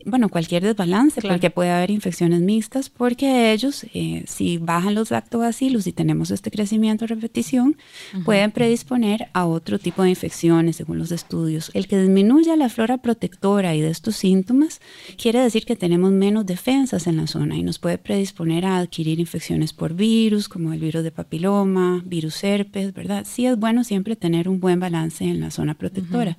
bueno, 0.07 0.29
cualquier 0.29 0.63
desbalance, 0.63 1.23
porque 1.23 1.51
puede 1.51 1.71
haber 1.71 1.91
infecciones 1.91 2.41
mixtas, 2.41 2.91
porque 2.91 3.53
ellos, 3.53 3.87
eh, 3.95 4.25
si 4.27 4.59
bajan 4.59 4.95
los 4.95 5.11
lactobacilos 5.11 5.87
y 5.87 5.93
tenemos 5.93 6.31
este 6.31 6.51
crecimiento 6.51 7.07
repetición, 7.07 7.77
pueden 8.25 8.53
predisponer 8.53 9.29
a 9.33 9.47
otro 9.55 9.79
tipo 9.79 10.03
de 10.03 10.11
infecciones, 10.11 10.77
según 10.77 10.99
los 10.99 11.13
estudios. 11.13 11.71
El 11.75 11.89
que 11.89 11.99
disminuya 11.99 12.57
la 12.57 12.69
flora 12.69 12.99
protectora 12.99 13.75
y 13.75 13.81
de 13.81 13.91
estos 13.91 14.17
síntomas 14.17 14.81
quiere 15.21 15.41
decir 15.41 15.65
que 15.65 15.77
tenemos 15.77 16.13
menos 16.13 16.47
defensas 16.47 17.07
en 17.07 17.17
la 17.17 17.27
zona 17.27 17.57
y 17.57 17.63
nos 17.63 17.79
puede 17.79 17.99
predisponer 17.99 18.67
a 18.67 18.79
adquirir 18.79 19.21
infecciones 19.21 19.73
por 19.73 19.95
virus, 19.95 20.49
como 20.49 20.73
el 20.73 20.81
virus 20.81 21.03
de 21.03 21.11
papiloma, 21.11 22.03
virus 22.05 22.43
herpes, 22.45 22.93
¿verdad? 22.93 23.25
Sí 23.29 23.47
es 23.47 23.59
bueno 23.59 23.85
siempre 23.85 24.17
tener 24.17 24.49
un 24.49 24.61
buen 24.61 24.81
balance 24.81 25.25
en 25.25 25.41
la 25.41 25.51
zona 25.51 25.75
protectora. 25.75 26.37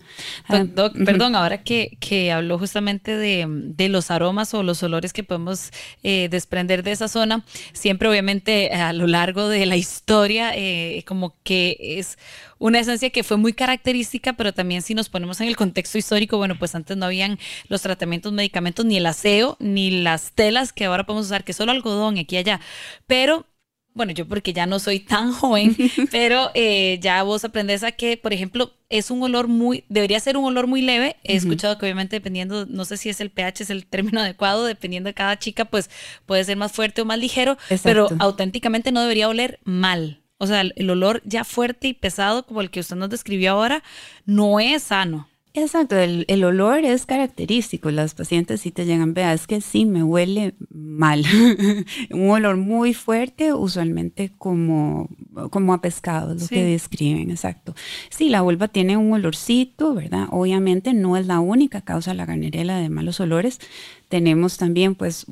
Ah, 0.47 0.65
perdón, 1.05 1.35
ahora 1.35 1.63
que, 1.63 1.97
que 1.99 2.31
habló 2.31 2.57
justamente 2.59 3.15
de 3.15 3.45
de 3.75 3.89
los 3.89 4.11
aromas 4.11 4.53
o 4.53 4.63
los 4.63 4.83
olores 4.83 5.13
que 5.13 5.23
podemos 5.23 5.71
eh, 6.03 6.27
desprender 6.29 6.83
de 6.83 6.91
esa 6.91 7.07
zona. 7.07 7.43
Siempre, 7.73 8.07
obviamente, 8.07 8.71
a 8.71 8.93
lo 8.93 9.07
largo 9.07 9.47
de 9.49 9.65
la 9.65 9.75
historia, 9.75 10.51
eh, 10.55 11.03
como 11.07 11.35
que 11.43 11.77
es 11.79 12.17
una 12.65 12.79
esencia 12.79 13.11
que 13.11 13.23
fue 13.23 13.37
muy 13.37 13.53
característica, 13.53 14.33
pero 14.33 14.51
también 14.51 14.81
si 14.81 14.95
nos 14.95 15.07
ponemos 15.07 15.39
en 15.39 15.47
el 15.47 15.55
contexto 15.55 15.99
histórico, 15.99 16.37
bueno, 16.37 16.57
pues 16.57 16.73
antes 16.73 16.97
no 16.97 17.05
habían 17.05 17.37
los 17.67 17.83
tratamientos, 17.83 18.33
medicamentos, 18.33 18.85
ni 18.85 18.97
el 18.97 19.05
aseo, 19.05 19.55
ni 19.59 20.01
las 20.01 20.31
telas 20.31 20.73
que 20.73 20.85
ahora 20.85 21.05
podemos 21.05 21.27
usar, 21.27 21.43
que 21.43 21.53
solo 21.53 21.71
algodón 21.71 22.17
aquí 22.17 22.33
y 22.35 22.39
allá. 22.39 22.59
Pero 23.05 23.45
bueno, 23.93 24.13
yo 24.13 24.27
porque 24.27 24.51
ya 24.51 24.65
no 24.65 24.79
soy 24.79 24.99
tan 24.99 25.31
joven, 25.31 25.77
pero 26.11 26.49
eh, 26.55 26.97
ya 27.03 27.21
vos 27.21 27.45
aprendes 27.45 27.83
a 27.83 27.91
que, 27.91 28.17
por 28.17 28.33
ejemplo, 28.33 28.73
es 28.89 29.11
un 29.11 29.21
olor 29.21 29.47
muy, 29.47 29.83
debería 29.87 30.19
ser 30.19 30.35
un 30.35 30.45
olor 30.45 30.65
muy 30.65 30.81
leve. 30.81 31.17
He 31.23 31.35
escuchado 31.35 31.77
que 31.77 31.85
obviamente 31.85 32.15
dependiendo, 32.15 32.65
no 32.65 32.83
sé 32.83 32.97
si 32.97 33.09
es 33.09 33.21
el 33.21 33.29
pH, 33.29 33.61
es 33.61 33.69
el 33.69 33.85
término 33.85 34.21
adecuado, 34.21 34.65
dependiendo 34.65 35.07
de 35.07 35.13
cada 35.13 35.37
chica, 35.37 35.65
pues 35.65 35.91
puede 36.25 36.43
ser 36.43 36.57
más 36.57 36.71
fuerte 36.71 37.03
o 37.03 37.05
más 37.05 37.19
ligero, 37.19 37.59
pero 37.83 38.07
auténticamente 38.17 38.91
no 38.91 39.01
debería 39.01 39.29
oler 39.29 39.59
mal. 39.65 40.24
O 40.37 40.47
sea, 40.47 40.61
el 40.61 40.89
olor 40.89 41.21
ya 41.25 41.43
fuerte 41.43 41.87
y 41.87 41.93
pesado 41.93 42.45
como 42.45 42.61
el 42.61 42.69
que 42.69 42.81
usted 42.81 42.95
nos 42.95 43.09
describió 43.09 43.51
ahora 43.51 43.83
no 44.25 44.59
es 44.59 44.83
sano. 44.83 45.27
Exacto, 45.57 45.95
el, 45.95 46.43
olor 46.43 46.83
es 46.83 47.05
característico. 47.05 47.89
Las 47.89 48.13
pacientes 48.13 48.59
sí 48.59 48.71
te 48.71 48.85
llegan, 48.85 49.13
vea, 49.13 49.31
es 49.31 49.47
que 49.47 49.61
sí, 49.61 49.85
me 49.85 50.03
huele 50.03 50.53
mal. 50.69 51.23
un 52.11 52.29
olor 52.29 52.57
muy 52.57 52.93
fuerte, 52.93 53.53
usualmente 53.53 54.33
como, 54.37 55.07
como 55.51 55.73
a 55.73 55.79
pescado, 55.79 56.35
lo 56.35 56.45
que 56.45 56.61
describen, 56.61 57.31
exacto. 57.31 57.73
Sí, 58.09 58.27
la 58.27 58.41
vulva 58.41 58.67
tiene 58.67 58.97
un 58.97 59.13
olorcito, 59.13 59.93
¿verdad? 59.93 60.27
Obviamente 60.31 60.93
no 60.93 61.15
es 61.15 61.25
la 61.25 61.39
única 61.39 61.79
causa 61.79 62.11
de 62.11 62.17
la 62.17 62.25
garnerela 62.25 62.77
de 62.77 62.89
malos 62.89 63.21
olores, 63.21 63.61
tenemos 64.09 64.57
también 64.57 64.95
pues 64.95 65.25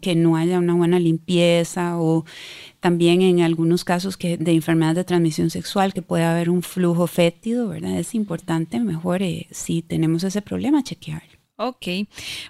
que 0.00 0.14
no 0.14 0.36
haya 0.36 0.58
una 0.58 0.74
buena 0.74 0.98
limpieza 0.98 1.98
o 1.98 2.24
también 2.80 3.22
en 3.22 3.42
algunos 3.42 3.84
casos 3.84 4.16
que 4.16 4.36
de 4.36 4.52
enfermedad 4.52 4.94
de 4.94 5.04
transmisión 5.04 5.50
sexual 5.50 5.92
que 5.92 6.02
puede 6.02 6.24
haber 6.24 6.50
un 6.50 6.62
flujo 6.62 7.06
fétido, 7.06 7.68
¿verdad? 7.68 7.98
Es 7.98 8.14
importante 8.14 8.80
mejor 8.80 9.22
eh, 9.22 9.46
si 9.50 9.82
tenemos 9.82 10.24
ese 10.24 10.42
problema 10.42 10.82
chequear. 10.82 11.22
Ok, 11.56 11.86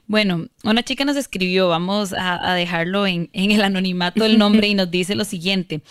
bueno, 0.07 0.47
una 0.63 0.85
chica 0.85 1.05
nos 1.05 1.17
escribió, 1.17 1.67
vamos 1.69 2.15
a, 2.17 2.55
dejarlo 2.55 3.09
en, 3.09 3.29
en, 3.33 3.51
el 3.51 3.63
anonimato 3.63 4.25
el 4.25 4.39
nombre 4.39 4.69
y 4.69 4.75
nos 4.75 4.89
dice 4.93 5.17
lo 5.17 5.25
siguiente, 5.25 5.83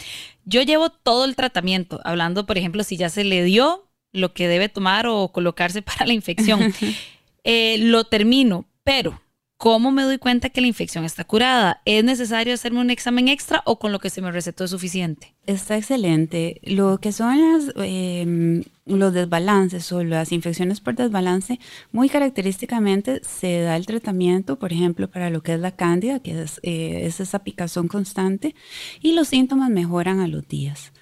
yo 0.46 0.62
llevo 0.62 0.90
todo 0.90 1.26
el 1.26 1.36
tratamiento, 1.36 2.00
hablando 2.06 2.46
por 2.46 2.58
ejemplo 2.58 2.82
si 2.84 2.96
ya 2.96 3.10
se 3.10 3.26
le 3.26 3.44
dio 3.44 3.90
lo 4.14 4.34
que 4.34 4.48
debe 4.48 4.70
tomar 4.70 5.06
o 5.08 5.34
colocarse 5.34 5.82
para 5.84 6.06
la 6.06 6.14
infección, 6.14 6.74
eh, 7.44 7.78
lo 7.80 8.06
termino, 8.06 8.66
pero 8.86 9.22
¿Cómo 9.60 9.92
me 9.92 10.04
doy 10.04 10.20
cuenta 10.20 10.50
que 10.50 10.62
la 10.62 10.68
infección 10.68 11.04
está 11.04 11.26
curada? 11.26 11.82
¿Es 11.84 12.02
necesario 12.06 12.54
hacerme 12.54 12.80
un 12.80 12.92
examen 12.92 13.28
extra 13.28 13.62
o 13.66 13.78
con 13.78 13.92
lo 13.92 14.00
que 14.00 14.10
se 14.10 14.22
me 14.22 14.32
recetó 14.32 14.64
es 14.64 14.72
suficiente? 14.72 15.36
Está 15.48 15.76
excelente. 15.76 16.62
Lo 16.64 17.00
que 17.02 17.12
son 17.12 17.36
em, 17.76 18.64
los 18.86 19.14
desbalances 19.14 19.92
o 19.92 20.02
las 20.06 20.32
infecciones 20.32 20.80
por 20.80 20.96
desbalance, 20.96 21.60
muy 21.92 22.08
característicamente 22.08 23.20
se 23.26 23.60
da 23.60 23.76
el 23.76 23.86
tratamiento, 23.86 24.58
por 24.58 24.72
ejemplo, 24.72 25.10
para 25.10 25.30
lo 25.30 25.44
que 25.44 25.56
es 25.56 25.60
la 25.60 25.76
cándida, 25.76 26.22
que 26.22 26.42
es, 26.42 26.62
eh, 26.64 27.02
es 27.04 27.20
esa 27.20 27.40
picazón 27.40 27.90
constante, 27.90 28.56
y 29.02 29.12
los 29.12 29.28
síntomas 29.28 29.70
mejoran 29.70 30.22
a 30.22 30.30
los 30.30 30.48
días. 30.48 30.94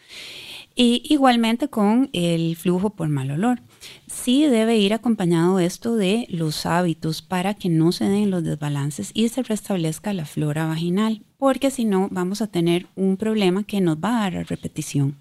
Y 0.73 1.03
igualmente 1.05 1.67
con 1.67 2.09
el 2.13 2.55
flujo 2.55 2.89
por 2.89 3.07
mal 3.07 3.29
olor. 3.29 3.61
Sí 4.07 4.45
debe 4.45 4.77
ir 4.77 4.93
acompañado 4.93 5.59
esto 5.59 5.95
de 5.95 6.25
los 6.29 6.65
hábitos 6.65 7.21
para 7.21 7.53
que 7.53 7.69
no 7.69 7.91
se 7.91 8.05
den 8.05 8.31
los 8.31 8.43
desbalances 8.43 9.11
y 9.13 9.29
se 9.29 9.43
restablezca 9.43 10.13
la 10.13 10.25
flora 10.25 10.65
vaginal, 10.65 11.21
porque 11.37 11.71
si 11.71 11.85
no 11.85 12.07
vamos 12.11 12.41
a 12.41 12.47
tener 12.47 12.87
un 12.95 13.17
problema 13.17 13.63
que 13.63 13.81
nos 13.81 13.97
va 13.97 14.25
a 14.25 14.29
dar 14.29 14.47
repetición. 14.47 15.17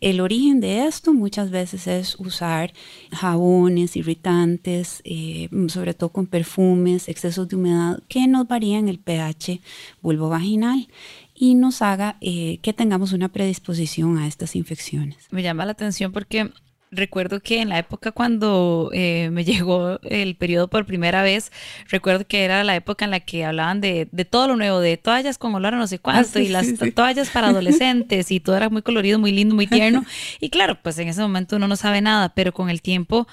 El 0.00 0.20
origen 0.20 0.60
de 0.60 0.86
esto 0.86 1.14
muchas 1.14 1.50
veces 1.50 1.86
es 1.86 2.16
usar 2.18 2.74
jabones 3.10 3.96
irritantes, 3.96 5.00
eh, 5.04 5.48
sobre 5.68 5.94
todo 5.94 6.10
con 6.10 6.26
perfumes, 6.26 7.08
excesos 7.08 7.48
de 7.48 7.56
humedad 7.56 8.02
que 8.08 8.26
nos 8.26 8.46
varían 8.46 8.88
el 8.88 8.98
pH 8.98 9.60
vulvovaginal 10.02 10.88
y 11.34 11.54
nos 11.54 11.82
haga 11.82 12.18
eh, 12.20 12.58
que 12.60 12.72
tengamos 12.72 13.12
una 13.12 13.30
predisposición 13.30 14.18
a 14.18 14.26
estas 14.26 14.56
infecciones. 14.56 15.26
Me 15.30 15.42
llama 15.42 15.64
la 15.64 15.72
atención 15.72 16.12
porque 16.12 16.50
recuerdo 16.90 17.40
que 17.40 17.60
en 17.60 17.68
la 17.68 17.78
época 17.78 18.12
cuando 18.12 18.90
eh, 18.92 19.30
me 19.32 19.44
llegó 19.44 20.00
el 20.02 20.36
periodo 20.36 20.68
por 20.68 20.86
primera 20.86 21.22
vez, 21.22 21.52
recuerdo 21.88 22.26
que 22.26 22.44
era 22.44 22.64
la 22.64 22.76
época 22.76 23.04
en 23.04 23.10
la 23.10 23.20
que 23.20 23.44
hablaban 23.44 23.80
de, 23.80 24.08
de 24.10 24.24
todo 24.24 24.48
lo 24.48 24.56
nuevo, 24.56 24.80
de 24.80 24.96
toallas 24.96 25.38
con 25.38 25.54
olor 25.54 25.74
a 25.74 25.78
no 25.78 25.86
sé 25.86 25.98
cuánto, 25.98 26.38
ah, 26.38 26.42
y 26.42 26.48
las 26.48 26.66
toallas 26.94 27.30
para 27.30 27.48
adolescentes, 27.48 28.30
y 28.30 28.40
todo 28.40 28.56
era 28.56 28.68
muy 28.68 28.82
colorido, 28.82 29.18
muy 29.18 29.32
lindo, 29.32 29.54
muy 29.54 29.66
tierno. 29.66 30.04
Y 30.40 30.50
claro, 30.50 30.78
pues 30.82 30.98
en 30.98 31.08
ese 31.08 31.20
momento 31.20 31.56
uno 31.56 31.68
no 31.68 31.76
sabe 31.76 32.00
nada, 32.00 32.34
pero 32.34 32.52
con 32.52 32.70
el 32.70 32.82
tiempo 32.82 33.26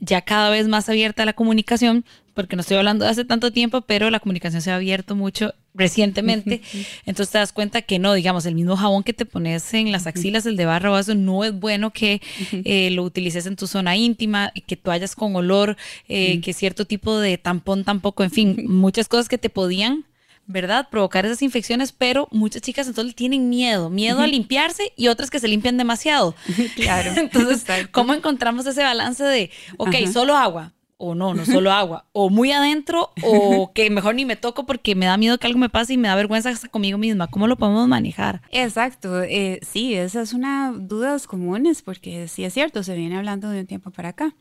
ya 0.00 0.22
cada 0.22 0.50
vez 0.50 0.68
más 0.68 0.88
abierta 0.88 1.24
la 1.24 1.32
comunicación, 1.32 2.04
porque 2.34 2.56
no 2.56 2.60
estoy 2.60 2.76
hablando 2.76 3.04
de 3.04 3.10
hace 3.10 3.24
tanto 3.24 3.52
tiempo, 3.52 3.82
pero 3.82 4.10
la 4.10 4.20
comunicación 4.20 4.62
se 4.62 4.70
ha 4.70 4.76
abierto 4.76 5.16
mucho 5.16 5.54
recientemente. 5.76 6.62
Entonces 7.04 7.32
te 7.32 7.38
das 7.38 7.52
cuenta 7.52 7.82
que 7.82 7.98
no, 7.98 8.14
digamos, 8.14 8.46
el 8.46 8.54
mismo 8.54 8.76
jabón 8.76 9.02
que 9.02 9.12
te 9.12 9.24
pones 9.24 9.72
en 9.74 9.92
las 9.92 10.06
axilas, 10.06 10.46
el 10.46 10.56
de 10.56 10.64
barra 10.64 10.90
o 10.90 10.98
eso, 10.98 11.14
no 11.14 11.44
es 11.44 11.52
bueno 11.58 11.92
que 11.92 12.20
eh, 12.52 12.90
lo 12.90 13.02
utilices 13.02 13.46
en 13.46 13.56
tu 13.56 13.66
zona 13.66 13.96
íntima, 13.96 14.52
que 14.66 14.76
toallas 14.76 15.14
con 15.14 15.36
olor, 15.36 15.76
eh, 16.08 16.40
que 16.40 16.52
cierto 16.52 16.86
tipo 16.86 17.18
de 17.18 17.38
tampón 17.38 17.84
tampoco, 17.84 18.24
en 18.24 18.30
fin, 18.30 18.64
muchas 18.68 19.08
cosas 19.08 19.28
que 19.28 19.38
te 19.38 19.50
podían 19.50 20.04
¿verdad? 20.48 20.88
Provocar 20.90 21.26
esas 21.26 21.42
infecciones, 21.42 21.92
pero 21.92 22.28
muchas 22.30 22.62
chicas 22.62 22.86
entonces 22.86 23.14
tienen 23.14 23.48
miedo, 23.48 23.90
miedo 23.90 24.20
a 24.20 24.26
limpiarse 24.28 24.92
y 24.96 25.08
otras 25.08 25.28
que 25.28 25.40
se 25.40 25.48
limpian 25.48 25.76
demasiado. 25.76 26.34
Claro. 26.76 27.12
entonces, 27.16 27.64
¿cómo 27.90 28.14
encontramos 28.14 28.66
ese 28.66 28.82
balance 28.82 29.24
de, 29.24 29.50
ok, 29.76 29.94
solo 30.12 30.36
agua? 30.36 30.72
O 30.98 31.14
no, 31.14 31.34
no 31.34 31.44
solo 31.44 31.72
agua, 31.72 32.06
o 32.12 32.30
muy 32.30 32.52
adentro, 32.52 33.10
o 33.22 33.72
que 33.74 33.90
mejor 33.90 34.14
ni 34.14 34.24
me 34.24 34.36
toco 34.36 34.66
porque 34.66 34.94
me 34.94 35.06
da 35.06 35.16
miedo 35.16 35.38
que 35.38 35.46
algo 35.46 35.58
me 35.58 35.68
pase 35.68 35.94
y 35.94 35.98
me 35.98 36.08
da 36.08 36.14
vergüenza 36.14 36.50
hasta 36.50 36.68
conmigo 36.68 36.98
misma. 36.98 37.28
¿Cómo 37.28 37.46
lo 37.46 37.56
podemos 37.56 37.86
manejar? 37.88 38.42
Exacto, 38.50 39.22
eh, 39.22 39.60
sí, 39.62 39.94
esas 39.94 40.30
son 40.30 40.40
unas 40.40 40.88
dudas 40.88 41.26
comunes 41.26 41.82
porque 41.82 42.28
sí 42.28 42.44
es 42.44 42.52
cierto, 42.54 42.82
se 42.82 42.94
viene 42.94 43.16
hablando 43.16 43.50
de 43.50 43.60
un 43.60 43.66
tiempo 43.66 43.90
para 43.90 44.10
acá. 44.10 44.34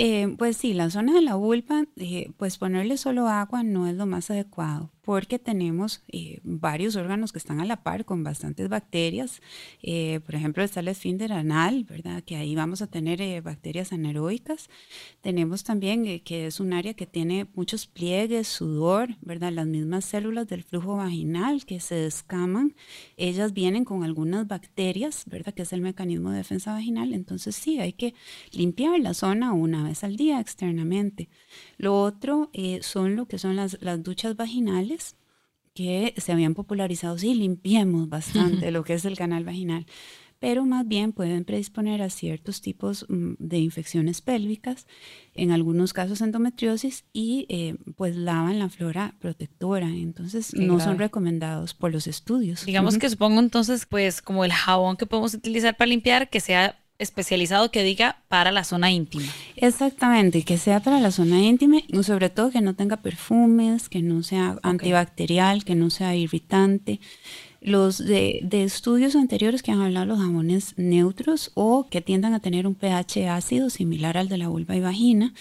Eh, 0.00 0.32
pues 0.38 0.56
sí, 0.56 0.74
la 0.74 0.90
zona 0.90 1.12
de 1.12 1.22
la 1.22 1.34
vulva, 1.34 1.84
eh, 1.96 2.30
pues 2.36 2.56
ponerle 2.56 2.96
solo 2.96 3.26
agua 3.26 3.64
no 3.64 3.88
es 3.88 3.96
lo 3.96 4.06
más 4.06 4.30
adecuado 4.30 4.92
porque 5.02 5.38
tenemos 5.38 6.02
eh, 6.08 6.38
varios 6.44 6.94
órganos 6.94 7.32
que 7.32 7.38
están 7.38 7.60
a 7.60 7.64
la 7.64 7.82
par 7.82 8.04
con 8.04 8.22
bastantes 8.22 8.68
bacterias. 8.68 9.40
por 10.26 10.34
ejemplo, 10.34 10.62
está 10.62 10.80
el 10.80 10.88
esfínter 10.88 11.32
anal, 11.32 11.84
¿verdad? 11.84 12.22
Que 12.22 12.36
ahí 12.36 12.54
vamos 12.54 12.82
a 12.82 12.88
tener 12.88 13.40
bacterias 13.40 13.90
anaeróbicas. 13.94 14.68
Tenemos 15.22 15.64
también 15.64 16.20
que 16.20 16.46
es 16.46 16.60
un 16.60 16.74
área 16.74 16.92
que 16.92 17.06
tiene 17.06 17.46
muchos 17.54 17.86
pliegues, 17.86 18.48
sudor, 18.48 19.16
¿verdad? 19.22 19.50
Las 19.50 19.66
mismas 19.66 20.04
células 20.04 20.46
del 20.46 20.62
flujo 20.62 20.96
vaginal 20.96 21.64
que 21.64 21.80
se 21.80 21.94
descaman, 21.94 22.74
ellas 23.16 23.54
vienen 23.54 23.86
con 23.86 24.04
algunas 24.04 24.46
bacterias, 24.46 25.24
¿verdad? 25.24 25.54
Que 25.54 25.62
es 25.62 25.72
el 25.72 25.80
mecanismo 25.80 26.32
de 26.32 26.36
defensa 26.36 26.74
vaginal. 26.74 27.14
Entonces 27.14 27.56
sí, 27.56 27.80
hay 27.80 27.94
que 27.94 28.12
limpiar 28.52 29.00
la 29.00 29.14
zona 29.14 29.54
una 29.54 29.87
vez 29.88 30.04
al 30.04 30.16
día 30.16 30.40
externamente. 30.40 31.28
Lo 31.76 32.00
otro 32.00 32.50
eh, 32.52 32.80
son 32.82 33.16
lo 33.16 33.26
que 33.26 33.38
son 33.38 33.56
las, 33.56 33.78
las, 33.80 34.02
duchas 34.02 34.36
vaginales 34.36 35.16
que 35.74 36.14
se 36.16 36.32
habían 36.32 36.54
popularizado. 36.54 37.18
Sí, 37.18 37.34
limpiemos 37.34 38.08
bastante 38.08 38.70
lo 38.70 38.84
que 38.84 38.94
es 38.94 39.04
el 39.04 39.16
canal 39.16 39.44
vaginal, 39.44 39.86
pero 40.38 40.64
más 40.64 40.86
bien 40.86 41.12
pueden 41.12 41.44
predisponer 41.44 42.02
a 42.02 42.10
ciertos 42.10 42.60
tipos 42.60 43.06
mm, 43.08 43.34
de 43.38 43.58
infecciones 43.58 44.20
pélvicas, 44.20 44.86
en 45.34 45.50
algunos 45.50 45.92
casos 45.92 46.20
endometriosis 46.20 47.04
y 47.12 47.46
eh, 47.48 47.76
pues 47.96 48.16
lavan 48.16 48.58
la 48.58 48.68
flora 48.68 49.16
protectora. 49.18 49.88
Entonces 49.88 50.54
no 50.54 50.80
son 50.80 50.98
recomendados 50.98 51.74
por 51.74 51.92
los 51.92 52.06
estudios. 52.06 52.64
Digamos 52.64 52.98
que 52.98 53.10
supongo 53.10 53.40
entonces 53.40 53.86
pues 53.86 54.22
como 54.22 54.44
el 54.44 54.52
jabón 54.52 54.96
que 54.96 55.06
podemos 55.06 55.34
utilizar 55.34 55.76
para 55.76 55.88
limpiar 55.88 56.30
que 56.30 56.40
sea 56.40 56.76
especializado 56.98 57.70
que 57.70 57.84
diga 57.84 58.22
para 58.28 58.52
la 58.52 58.64
zona 58.64 58.90
íntima. 58.90 59.26
Exactamente, 59.56 60.42
que 60.42 60.58
sea 60.58 60.80
para 60.80 61.00
la 61.00 61.10
zona 61.10 61.40
íntima 61.40 61.78
y 61.86 62.02
sobre 62.02 62.28
todo 62.28 62.50
que 62.50 62.60
no 62.60 62.74
tenga 62.74 62.96
perfumes, 62.96 63.88
que 63.88 64.02
no 64.02 64.22
sea 64.22 64.58
antibacterial, 64.62 65.64
que 65.64 65.74
no 65.74 65.90
sea 65.90 66.16
irritante. 66.16 67.00
Los 67.60 67.98
de, 67.98 68.40
de, 68.44 68.62
estudios 68.62 69.16
anteriores 69.16 69.62
que 69.62 69.72
han 69.72 69.80
hablado 69.80 70.06
los 70.06 70.18
jabones 70.18 70.74
neutros 70.76 71.50
o 71.54 71.88
que 71.90 72.00
tiendan 72.00 72.34
a 72.34 72.40
tener 72.40 72.68
un 72.68 72.76
pH 72.76 73.28
ácido 73.28 73.68
similar 73.68 74.16
al 74.16 74.28
de 74.28 74.38
la 74.38 74.48
vulva 74.48 74.76
y 74.76 74.80
vagina 74.80 75.34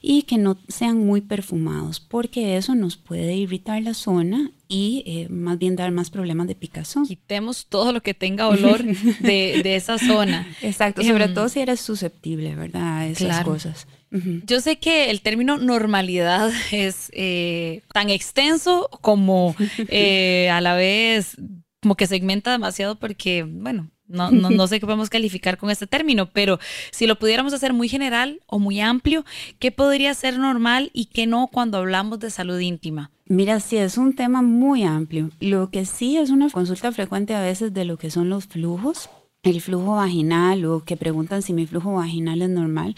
y 0.00 0.22
que 0.22 0.38
no 0.38 0.58
sean 0.68 1.04
muy 1.04 1.20
perfumados, 1.20 2.00
porque 2.00 2.56
eso 2.56 2.74
nos 2.74 2.96
puede 2.96 3.34
irritar 3.34 3.82
la 3.82 3.94
zona 3.94 4.50
y 4.68 5.02
eh, 5.06 5.28
más 5.30 5.58
bien 5.58 5.76
dar 5.76 5.90
más 5.92 6.10
problemas 6.10 6.46
de 6.46 6.54
picazón. 6.54 7.06
Quitemos 7.06 7.66
todo 7.66 7.92
lo 7.92 8.02
que 8.02 8.14
tenga 8.14 8.48
olor 8.48 8.82
de, 8.84 9.60
de 9.62 9.76
esa 9.76 9.98
zona. 9.98 10.46
Exacto, 10.62 11.02
sobre 11.02 11.24
em, 11.24 11.34
todo 11.34 11.48
si 11.48 11.60
eres 11.60 11.80
susceptible, 11.80 12.54
¿verdad? 12.54 12.98
A 12.98 13.06
esas 13.06 13.44
cosas. 13.44 13.86
Yo 14.10 14.60
sé 14.60 14.78
que 14.78 15.10
el 15.10 15.20
término 15.20 15.58
normalidad 15.58 16.50
es 16.72 17.10
eh, 17.12 17.82
tan 17.92 18.10
extenso 18.10 18.88
como 19.00 19.54
eh, 19.88 20.48
a 20.50 20.60
la 20.60 20.74
vez 20.74 21.36
como 21.82 21.94
que 21.94 22.06
segmenta 22.06 22.50
demasiado 22.50 22.98
porque, 22.98 23.44
bueno, 23.44 23.90
no, 24.08 24.30
no, 24.30 24.50
no, 24.50 24.66
sé 24.66 24.80
qué 24.80 24.86
podemos 24.86 25.10
calificar 25.10 25.58
con 25.58 25.70
este 25.70 25.86
término, 25.86 26.30
pero 26.30 26.58
si 26.90 27.06
lo 27.06 27.18
pudiéramos 27.18 27.52
hacer 27.52 27.72
muy 27.72 27.88
general 27.88 28.40
o 28.46 28.58
muy 28.58 28.80
amplio, 28.80 29.24
¿qué 29.58 29.70
podría 29.70 30.12
ser 30.14 30.38
normal 30.38 30.90
y 30.92 31.06
qué 31.06 31.26
no 31.26 31.48
cuando 31.48 31.78
hablamos 31.78 32.18
de 32.18 32.30
salud 32.30 32.58
íntima? 32.58 33.10
Mira, 33.26 33.60
sí, 33.60 33.76
es 33.76 33.98
un 33.98 34.14
tema 34.14 34.40
muy 34.40 34.84
amplio. 34.84 35.30
Lo 35.38 35.70
que 35.70 35.84
sí 35.84 36.16
es 36.16 36.30
una 36.30 36.48
consulta 36.48 36.90
frecuente 36.92 37.34
a 37.34 37.42
veces 37.42 37.74
de 37.74 37.84
lo 37.84 37.98
que 37.98 38.10
son 38.10 38.30
los 38.30 38.46
flujos, 38.46 39.10
el 39.42 39.60
flujo 39.60 39.96
vaginal 39.96 40.64
o 40.64 40.84
que 40.84 40.96
preguntan 40.96 41.42
si 41.42 41.52
mi 41.52 41.66
flujo 41.66 41.94
vaginal 41.94 42.42
es 42.42 42.48
normal. 42.48 42.94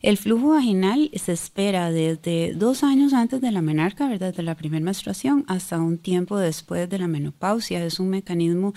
El 0.00 0.16
flujo 0.16 0.50
vaginal 0.50 1.10
se 1.14 1.32
espera 1.32 1.90
desde 1.90 2.54
dos 2.54 2.82
años 2.82 3.12
antes 3.12 3.40
de 3.40 3.50
la 3.50 3.60
menarca, 3.60 4.08
¿verdad? 4.08 4.34
De 4.34 4.42
la 4.42 4.54
primera 4.54 4.84
menstruación 4.84 5.44
hasta 5.48 5.78
un 5.78 5.98
tiempo 5.98 6.38
después 6.38 6.88
de 6.88 6.98
la 6.98 7.08
menopausia. 7.08 7.84
Es 7.84 8.00
un 8.00 8.08
mecanismo 8.08 8.72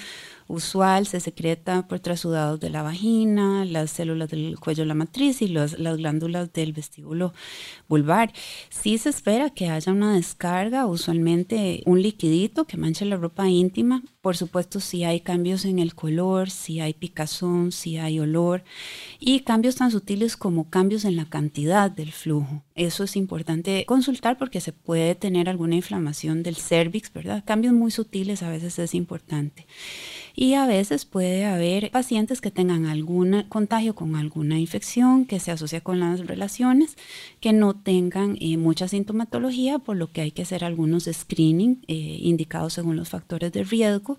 usual, 0.47 1.07
se 1.07 1.19
secreta 1.19 1.87
por 1.87 1.99
trasudados 1.99 2.59
de 2.59 2.69
la 2.69 2.83
vagina, 2.83 3.65
las 3.65 3.91
células 3.91 4.29
del 4.29 4.59
cuello 4.59 4.83
de 4.83 4.87
la 4.87 4.93
matriz 4.93 5.41
y 5.41 5.47
las 5.47 5.75
glándulas 5.75 6.51
del 6.53 6.73
vestíbulo 6.73 7.33
vulvar. 7.87 8.33
Sí 8.69 8.97
se 8.97 9.09
espera 9.09 9.49
que 9.49 9.69
haya 9.69 9.91
una 9.91 10.13
descarga, 10.13 10.85
usualmente 10.85 11.81
un 11.85 12.01
liquidito 12.01 12.65
que 12.65 12.77
manche 12.77 13.05
la 13.05 13.17
ropa 13.17 13.49
íntima. 13.49 14.03
Por 14.25 14.35
supuesto, 14.35 14.79
si 14.79 15.03
hay 15.03 15.19
cambios 15.19 15.65
en 15.65 15.77
el 15.77 15.93
color, 15.93 16.49
si 16.49 16.79
hay 16.79 16.95
picazón, 16.95 17.71
si 17.71 17.97
hay 17.97 18.19
olor 18.19 18.63
y 19.19 19.41
cambios 19.41 19.75
tan 19.75 19.91
sutiles 19.91 20.35
como 20.35 20.71
cambios 20.71 21.05
en 21.05 21.15
la 21.15 21.25
cantidad 21.25 21.91
del 21.91 22.11
flujo. 22.11 22.63
Eso 22.73 23.03
es 23.03 23.17
importante 23.17 23.85
consultar 23.85 24.39
porque 24.39 24.61
se 24.61 24.73
puede 24.73 25.13
tener 25.13 25.47
alguna 25.47 25.75
inflamación 25.75 26.41
del 26.41 26.55
cervix, 26.55 27.13
¿verdad? 27.13 27.43
Cambios 27.45 27.75
muy 27.75 27.91
sutiles 27.91 28.41
a 28.41 28.49
veces 28.49 28.79
es 28.79 28.95
importante. 28.95 29.67
Y 30.35 30.55
a 30.55 30.65
veces 30.65 31.05
puede 31.05 31.45
haber 31.45 31.91
pacientes 31.91 32.41
que 32.41 32.51
tengan 32.51 32.87
algún 32.87 33.43
contagio 33.47 33.95
con 33.95 34.15
alguna 34.15 34.59
infección 34.59 35.25
que 35.25 35.39
se 35.39 35.51
asocia 35.51 35.81
con 35.81 35.99
las 35.99 36.25
relaciones, 36.25 36.97
que 37.39 37.53
no 37.53 37.75
tengan 37.75 38.37
eh, 38.41 38.57
mucha 38.57 38.87
sintomatología, 38.87 39.79
por 39.79 39.95
lo 39.95 40.11
que 40.11 40.21
hay 40.21 40.31
que 40.31 40.41
hacer 40.41 40.65
algunos 40.65 41.05
screening 41.05 41.85
eh, 41.87 42.17
indicados 42.21 42.73
según 42.73 42.97
los 42.97 43.09
factores 43.09 43.53
de 43.53 43.63
riesgo 43.63 44.14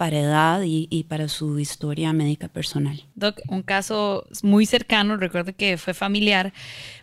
para 0.00 0.18
edad 0.18 0.62
y, 0.64 1.04
para 1.10 1.28
su 1.28 1.58
historia 1.58 2.14
médica 2.14 2.48
personal. 2.48 3.04
Doc, 3.16 3.38
un 3.48 3.62
caso 3.62 4.26
muy 4.42 4.64
cercano, 4.64 5.18
recuerdo 5.18 5.54
que 5.54 5.76
fue 5.76 5.92
familiar, 5.92 6.54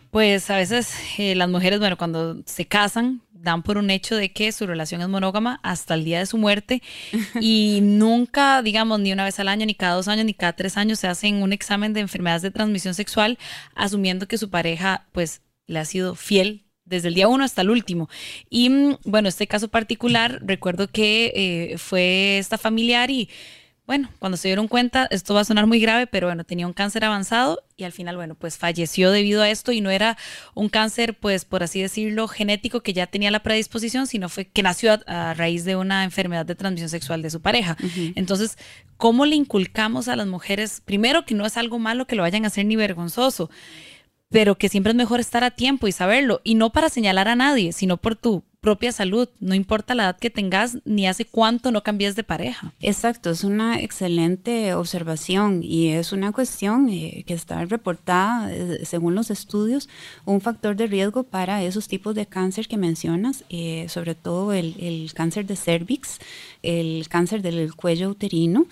pues 0.09 0.49
a 0.49 0.55
veces 0.55 0.95
eh, 1.19 1.35
las 1.35 1.47
mujeres, 1.47 1.77
bueno, 1.77 1.95
cuando 1.95 2.41
se 2.47 2.65
casan, 2.65 3.21
dan 3.31 3.61
por 3.61 3.77
un 3.77 3.91
hecho 3.91 4.15
de 4.15 4.33
que 4.33 4.51
su 4.51 4.65
relación 4.65 5.01
es 5.01 5.09
monógama 5.09 5.59
hasta 5.61 5.93
el 5.93 6.05
día 6.05 6.17
de 6.17 6.25
su 6.25 6.39
muerte 6.39 6.81
y 7.39 7.81
nunca, 7.83 8.63
digamos, 8.63 8.99
ni 8.99 9.13
una 9.13 9.25
vez 9.25 9.39
al 9.39 9.49
año, 9.49 9.67
ni 9.67 9.75
cada 9.75 9.93
dos 9.93 10.07
años, 10.07 10.25
ni 10.25 10.33
cada 10.33 10.53
tres 10.53 10.75
años 10.75 10.97
se 10.97 11.07
hacen 11.07 11.43
un 11.43 11.53
examen 11.53 11.93
de 11.93 11.99
enfermedades 11.99 12.41
de 12.41 12.49
transmisión 12.49 12.95
sexual, 12.95 13.37
asumiendo 13.75 14.27
que 14.27 14.39
su 14.39 14.49
pareja, 14.49 15.05
pues, 15.11 15.43
le 15.67 15.77
ha 15.77 15.85
sido 15.85 16.15
fiel 16.15 16.66
desde 16.87 17.09
el 17.09 17.13
día 17.13 17.27
uno 17.27 17.43
hasta 17.43 17.61
el 17.61 17.69
último. 17.69 18.09
Y 18.49 18.69
mm, 18.69 18.97
bueno, 19.05 19.29
este 19.29 19.47
caso 19.47 19.67
particular, 19.67 20.39
recuerdo 20.43 20.87
que 20.87 21.33
eh, 21.35 21.77
fue 21.77 22.37
esta 22.37 22.57
familiar 22.57 23.11
y 23.11 23.29
bueno, 23.87 24.09
cuando 24.19 24.35
se 24.37 24.49
dieron 24.49 24.67
cuenta, 24.67 25.07
esto 25.11 25.33
va 25.33 25.39
a 25.39 25.45
sonar 25.45 25.65
muy 25.65 25.79
grave, 25.79 26.07
pero 26.07 26.27
bueno, 26.27 26.43
tenía 26.43 26.67
un 26.67 26.73
cáncer 26.73 27.05
avanzado 27.05 27.63
y 27.77 27.85
al 27.85 27.93
final, 27.93 28.17
bueno, 28.17 28.35
pues 28.35 28.57
falleció 28.57 29.11
debido 29.11 29.41
a 29.41 29.49
esto 29.49 29.71
y 29.71 29.79
no 29.79 29.89
era 29.89 30.17
un 30.53 30.67
cáncer, 30.67 31.17
pues 31.17 31.45
por 31.45 31.63
así 31.63 31.81
decirlo, 31.81 32.27
genético 32.27 32.81
que 32.81 32.91
ya 32.91 33.07
tenía 33.07 33.31
la 33.31 33.43
predisposición, 33.43 34.05
sino 34.05 34.27
fue 34.27 34.43
que 34.43 34.61
nació 34.61 34.99
a, 35.07 35.33
raíz 35.35 35.63
de 35.63 35.77
una 35.77 36.03
enfermedad 36.03 36.45
de 36.45 36.55
transmisión 36.55 36.89
sexual 36.89 37.21
de 37.21 37.29
su 37.29 37.41
pareja. 37.41 37.77
Entonces, 38.15 38.57
¿cómo 38.97 39.25
le 39.25 39.37
inculcamos 39.37 40.09
a 40.09 40.17
las 40.17 40.27
mujeres, 40.27 40.81
primero, 40.83 41.23
que 41.23 41.33
no 41.33 41.45
es 41.45 41.55
algo 41.55 41.79
malo 41.79 42.07
que 42.07 42.17
lo 42.17 42.23
vayan 42.23 42.43
a 42.43 42.47
hacer 42.47 42.65
ni 42.65 42.75
vergonzoso? 42.75 43.49
Pero 44.29 44.57
que 44.57 44.69
siempre 44.69 44.91
es 44.91 44.95
mejor 44.95 45.19
estar 45.19 45.43
a 45.43 45.51
tiempo 45.51 45.87
y 45.87 45.91
saberlo, 45.91 46.41
y 46.43 46.55
no 46.55 46.71
para 46.71 46.89
señalar 46.89 47.27
a 47.27 47.35
nadie, 47.35 47.71
sino 47.71 47.97
por 47.97 48.15
tu 48.15 48.43
propia 48.59 48.91
salud, 48.91 49.29
no 49.39 49.55
importa 49.55 49.95
la 49.95 50.03
edad 50.03 50.17
que 50.17 50.29
tengas 50.29 50.79
ni 50.83 51.07
hace 51.07 51.23
cuánto 51.23 51.71
no 51.71 51.83
cambies 51.83 52.17
de 52.17 52.23
pareja. 52.23 52.73
Exacto, 52.81 53.29
es 53.29 53.45
una 53.45 53.79
excelente 53.79 54.73
observación 54.73 55.61
y 55.63 55.89
es 55.89 56.11
una 56.11 56.33
cuestión 56.33 56.89
eh, 56.89 57.23
que 57.25 57.33
está 57.33 57.63
reportada 57.63 58.53
eh, 58.53 58.81
según 58.83 59.15
los 59.15 59.31
estudios, 59.31 59.87
un 60.25 60.41
factor 60.41 60.75
de 60.75 60.87
riesgo 60.87 61.23
para 61.23 61.63
esos 61.63 61.87
tipos 61.87 62.13
de 62.15 62.25
cáncer 62.25 62.67
que 62.67 62.75
mencionas, 62.75 63.45
eh, 63.49 63.85
sobre 63.87 64.15
todo 64.15 64.51
el, 64.51 64.75
el 64.79 65.13
cáncer 65.13 65.45
de 65.45 65.55
cervix, 65.55 66.19
el 66.61 67.07
cáncer 67.07 67.41
del 67.41 67.73
cuello 67.73 68.09
uterino, 68.09 68.65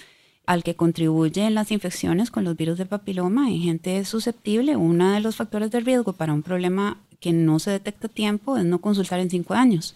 al 0.45 0.63
que 0.63 0.75
contribuyen 0.75 1.55
las 1.55 1.71
infecciones 1.71 2.31
con 2.31 2.43
los 2.43 2.55
virus 2.55 2.77
de 2.77 2.85
papiloma 2.85 3.49
en 3.49 3.61
gente 3.61 4.03
susceptible. 4.05 4.75
Uno 4.75 5.11
de 5.11 5.19
los 5.19 5.35
factores 5.35 5.71
de 5.71 5.79
riesgo 5.79 6.13
para 6.13 6.33
un 6.33 6.43
problema 6.43 6.97
que 7.19 7.33
no 7.33 7.59
se 7.59 7.71
detecta 7.71 8.07
a 8.07 8.11
tiempo 8.11 8.57
es 8.57 8.65
no 8.65 8.79
consultar 8.79 9.19
en 9.19 9.29
cinco 9.29 9.53
años. 9.53 9.95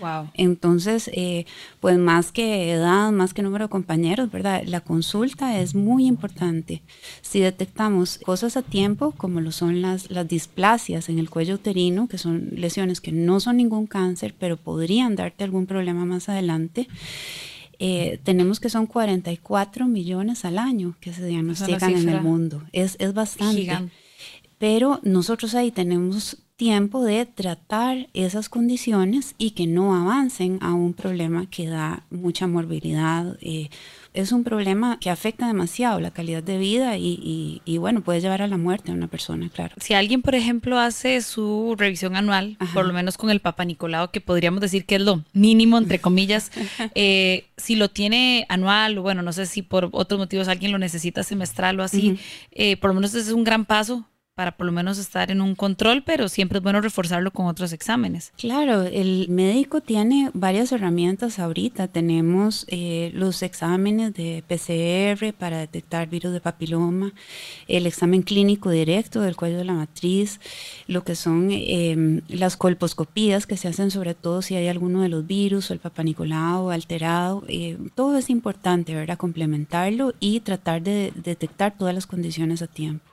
Wow. 0.00 0.30
Entonces, 0.34 1.10
eh, 1.12 1.44
pues 1.80 1.98
más 1.98 2.30
que 2.30 2.70
edad, 2.70 3.10
más 3.10 3.34
que 3.34 3.42
número 3.42 3.64
de 3.64 3.70
compañeros, 3.70 4.30
¿verdad? 4.30 4.62
La 4.64 4.80
consulta 4.80 5.58
es 5.58 5.74
muy 5.74 6.06
importante. 6.06 6.82
Si 7.20 7.40
detectamos 7.40 8.18
cosas 8.18 8.56
a 8.56 8.62
tiempo, 8.62 9.12
como 9.12 9.40
lo 9.40 9.50
son 9.50 9.82
las, 9.82 10.10
las 10.10 10.28
displasias 10.28 11.08
en 11.08 11.18
el 11.18 11.30
cuello 11.30 11.54
uterino, 11.54 12.06
que 12.06 12.18
son 12.18 12.50
lesiones 12.52 13.00
que 13.00 13.12
no 13.12 13.40
son 13.40 13.56
ningún 13.56 13.86
cáncer, 13.86 14.34
pero 14.38 14.56
podrían 14.56 15.16
darte 15.16 15.42
algún 15.42 15.66
problema 15.66 16.04
más 16.04 16.28
adelante, 16.28 16.86
eh, 17.78 18.18
tenemos 18.24 18.58
que 18.58 18.70
son 18.70 18.86
44 18.86 19.86
millones 19.86 20.44
al 20.44 20.58
año 20.58 20.96
que 21.00 21.12
se 21.12 21.24
diagnostican 21.24 21.94
en 21.94 22.08
el 22.08 22.20
mundo. 22.20 22.64
Es, 22.72 22.96
es 22.98 23.14
bastante. 23.14 23.90
Pero 24.58 25.00
nosotros 25.04 25.54
ahí 25.54 25.70
tenemos 25.70 26.38
tiempo 26.58 27.04
de 27.04 27.24
tratar 27.24 28.08
esas 28.14 28.48
condiciones 28.48 29.36
y 29.38 29.52
que 29.52 29.68
no 29.68 29.94
avancen 29.94 30.58
a 30.60 30.74
un 30.74 30.92
problema 30.92 31.46
que 31.48 31.68
da 31.68 32.02
mucha 32.10 32.48
morbilidad. 32.48 33.38
Eh, 33.40 33.70
es 34.12 34.32
un 34.32 34.42
problema 34.42 34.98
que 34.98 35.08
afecta 35.08 35.46
demasiado 35.46 36.00
la 36.00 36.10
calidad 36.10 36.42
de 36.42 36.58
vida 36.58 36.96
y, 36.98 37.60
bueno, 37.78 38.00
puede 38.00 38.20
llevar 38.20 38.42
a 38.42 38.48
la 38.48 38.56
muerte 38.56 38.90
a 38.90 38.94
una 38.94 39.06
persona, 39.06 39.48
claro. 39.48 39.76
Si 39.78 39.94
alguien, 39.94 40.20
por 40.20 40.34
ejemplo, 40.34 40.80
hace 40.80 41.22
su 41.22 41.76
revisión 41.78 42.16
anual, 42.16 42.56
por 42.74 42.84
lo 42.84 42.92
menos 42.92 43.16
con 43.16 43.30
el 43.30 43.38
Papa 43.38 43.64
Nicolau, 43.64 44.10
que 44.10 44.20
podríamos 44.20 44.60
decir 44.60 44.84
que 44.84 44.96
es 44.96 45.02
lo 45.02 45.22
mínimo, 45.34 45.78
entre 45.78 46.00
comillas, 46.00 46.50
eh, 46.96 47.46
si 47.56 47.76
lo 47.76 47.88
tiene 47.88 48.46
anual, 48.48 48.98
o 48.98 49.02
bueno, 49.02 49.22
no 49.22 49.32
sé 49.32 49.46
si 49.46 49.62
por 49.62 49.90
otros 49.92 50.18
motivos 50.18 50.48
alguien 50.48 50.72
lo 50.72 50.78
necesita 50.78 51.22
semestral 51.22 51.78
o 51.78 51.84
así, 51.84 52.18
eh, 52.50 52.76
por 52.78 52.90
lo 52.90 52.94
menos 52.94 53.14
ese 53.14 53.28
es 53.28 53.32
un 53.32 53.44
gran 53.44 53.64
paso 53.64 54.04
para 54.38 54.52
por 54.52 54.66
lo 54.66 54.72
menos 54.72 54.98
estar 54.98 55.32
en 55.32 55.40
un 55.40 55.56
control, 55.56 56.04
pero 56.04 56.28
siempre 56.28 56.58
es 56.58 56.62
bueno 56.62 56.80
reforzarlo 56.80 57.32
con 57.32 57.46
otros 57.46 57.72
exámenes. 57.72 58.32
Claro, 58.36 58.82
el 58.82 59.26
médico 59.28 59.80
tiene 59.80 60.30
varias 60.32 60.70
herramientas 60.70 61.40
ahorita. 61.40 61.88
Tenemos 61.88 62.64
eh, 62.68 63.10
los 63.14 63.42
exámenes 63.42 64.14
de 64.14 64.44
PCR 64.46 65.32
para 65.36 65.58
detectar 65.58 66.08
virus 66.08 66.32
de 66.32 66.40
papiloma, 66.40 67.14
el 67.66 67.84
examen 67.84 68.22
clínico 68.22 68.70
directo 68.70 69.22
del 69.22 69.34
cuello 69.34 69.58
de 69.58 69.64
la 69.64 69.74
matriz, 69.74 70.38
lo 70.86 71.02
que 71.02 71.16
son 71.16 71.48
em, 71.50 72.20
las 72.28 72.56
colposcopías 72.56 73.44
que 73.44 73.56
se 73.56 73.66
hacen 73.66 73.90
sobre 73.90 74.14
todo 74.14 74.40
si 74.40 74.54
hay 74.54 74.68
alguno 74.68 75.02
de 75.02 75.08
los 75.08 75.26
virus 75.26 75.68
o 75.68 75.72
el 75.72 75.80
papanicolao 75.80 76.70
alterado. 76.70 77.42
Eh, 77.48 77.76
todo 77.96 78.16
es 78.16 78.30
importante, 78.30 78.94
¿verdad? 78.94 79.18
Complementarlo 79.18 80.14
y 80.20 80.38
tratar 80.38 80.80
de 80.82 81.12
detectar 81.16 81.76
todas 81.76 81.92
las 81.92 82.06
condiciones 82.06 82.62
a 82.62 82.68
tiempo. 82.68 83.04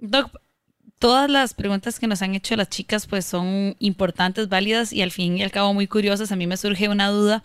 Doc, 0.00 0.40
todas 0.98 1.30
las 1.30 1.54
preguntas 1.54 1.98
que 1.98 2.06
nos 2.06 2.22
han 2.22 2.34
hecho 2.34 2.56
las 2.56 2.68
chicas 2.68 3.06
pues 3.06 3.24
son 3.24 3.74
importantes, 3.78 4.48
válidas 4.48 4.92
y 4.92 5.02
al 5.02 5.10
fin 5.10 5.38
y 5.38 5.42
al 5.42 5.50
cabo 5.50 5.74
muy 5.74 5.86
curiosas. 5.86 6.32
A 6.32 6.36
mí 6.36 6.46
me 6.46 6.56
surge 6.56 6.88
una 6.88 7.08
duda. 7.08 7.42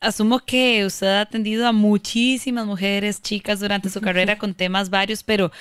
Asumo 0.00 0.40
que 0.40 0.84
usted 0.86 1.06
ha 1.06 1.20
atendido 1.22 1.66
a 1.66 1.72
muchísimas 1.72 2.66
mujeres, 2.66 3.20
chicas 3.20 3.60
durante 3.60 3.90
su 3.90 4.00
carrera 4.00 4.38
con 4.38 4.54
temas 4.54 4.88
varios, 4.88 5.22
pero 5.22 5.52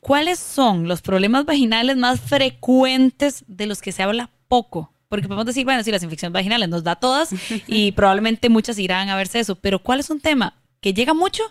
¿cuáles 0.00 0.38
son 0.38 0.88
los 0.88 1.02
problemas 1.02 1.44
vaginales 1.44 1.96
más 1.96 2.20
frecuentes 2.20 3.44
de 3.46 3.66
los 3.66 3.82
que 3.82 3.92
se 3.92 4.02
habla 4.02 4.30
poco? 4.48 4.92
Porque 5.08 5.28
podemos 5.28 5.46
decir, 5.46 5.64
bueno, 5.64 5.82
si 5.84 5.90
las 5.90 6.02
infecciones 6.02 6.32
vaginales 6.32 6.68
nos 6.68 6.82
da 6.82 6.96
todas 6.96 7.30
y 7.66 7.92
probablemente 7.92 8.48
muchas 8.48 8.78
irán 8.78 9.10
a 9.10 9.16
verse 9.16 9.38
eso, 9.38 9.54
pero 9.54 9.80
¿cuál 9.80 10.00
es 10.00 10.08
un 10.08 10.20
tema 10.20 10.54
que 10.80 10.94
llega 10.94 11.12
mucho, 11.12 11.42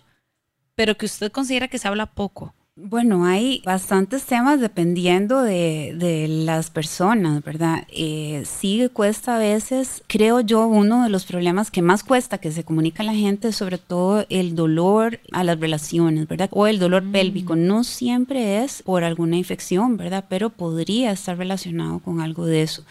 pero 0.76 0.98
que 0.98 1.06
usted 1.06 1.32
considera 1.32 1.68
que 1.68 1.78
se 1.78 1.88
habla 1.88 2.08
poco? 2.08 2.56
Bueno, 2.76 3.26
hay 3.26 3.62
bastantes 3.64 4.24
temas 4.24 4.60
dependiendo 4.60 5.44
de, 5.44 6.26
las 6.28 6.72
personas, 6.72 7.44
¿verdad? 7.44 7.86
Eh, 7.90 8.42
sí 8.48 8.90
cuesta 8.92 9.36
a 9.36 9.40
veces, 9.40 10.02
creo 10.08 10.40
yo, 10.40 10.66
uno 10.66 11.04
de 11.04 11.10
los 11.10 11.26
problemas 11.26 11.70
que 11.70 11.84
más 11.84 12.04
cuesta 12.04 12.40
que 12.40 12.52
se 12.52 12.64
comunica 12.64 13.04
a 13.04 13.06
la 13.06 13.14
gente 13.14 13.50
es 13.50 13.58
sobre 13.58 13.78
todo 13.78 14.26
el 14.30 14.56
dolor 14.56 15.20
a 15.34 15.44
las 15.44 15.60
relaciones, 15.60 16.28
¿verdad? 16.28 16.50
O 16.52 16.66
el 16.66 16.80
dolor 16.80 17.04
mm. 17.04 17.12
pélvico. 17.12 17.56
No 17.56 17.84
siempre 17.84 18.64
es 18.64 18.82
por 18.82 19.04
alguna 19.04 19.38
infección, 19.38 19.96
¿verdad? 19.96 20.26
Pero 20.28 20.50
podría 20.50 21.12
estar 21.12 21.38
relacionado 21.38 22.00
con 22.00 22.22
algo 22.22 22.48
de 22.48 22.64
eso. 22.64 22.84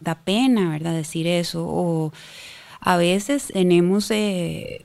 Da 0.00 0.16
pena, 0.16 0.68
¿verdad? 0.70 0.94
Decir 0.94 1.28
eso. 1.28 1.64
O 1.64 2.12
a 2.80 2.96
veces 2.96 3.48
tenemos 3.52 4.10
eh, 4.10 4.84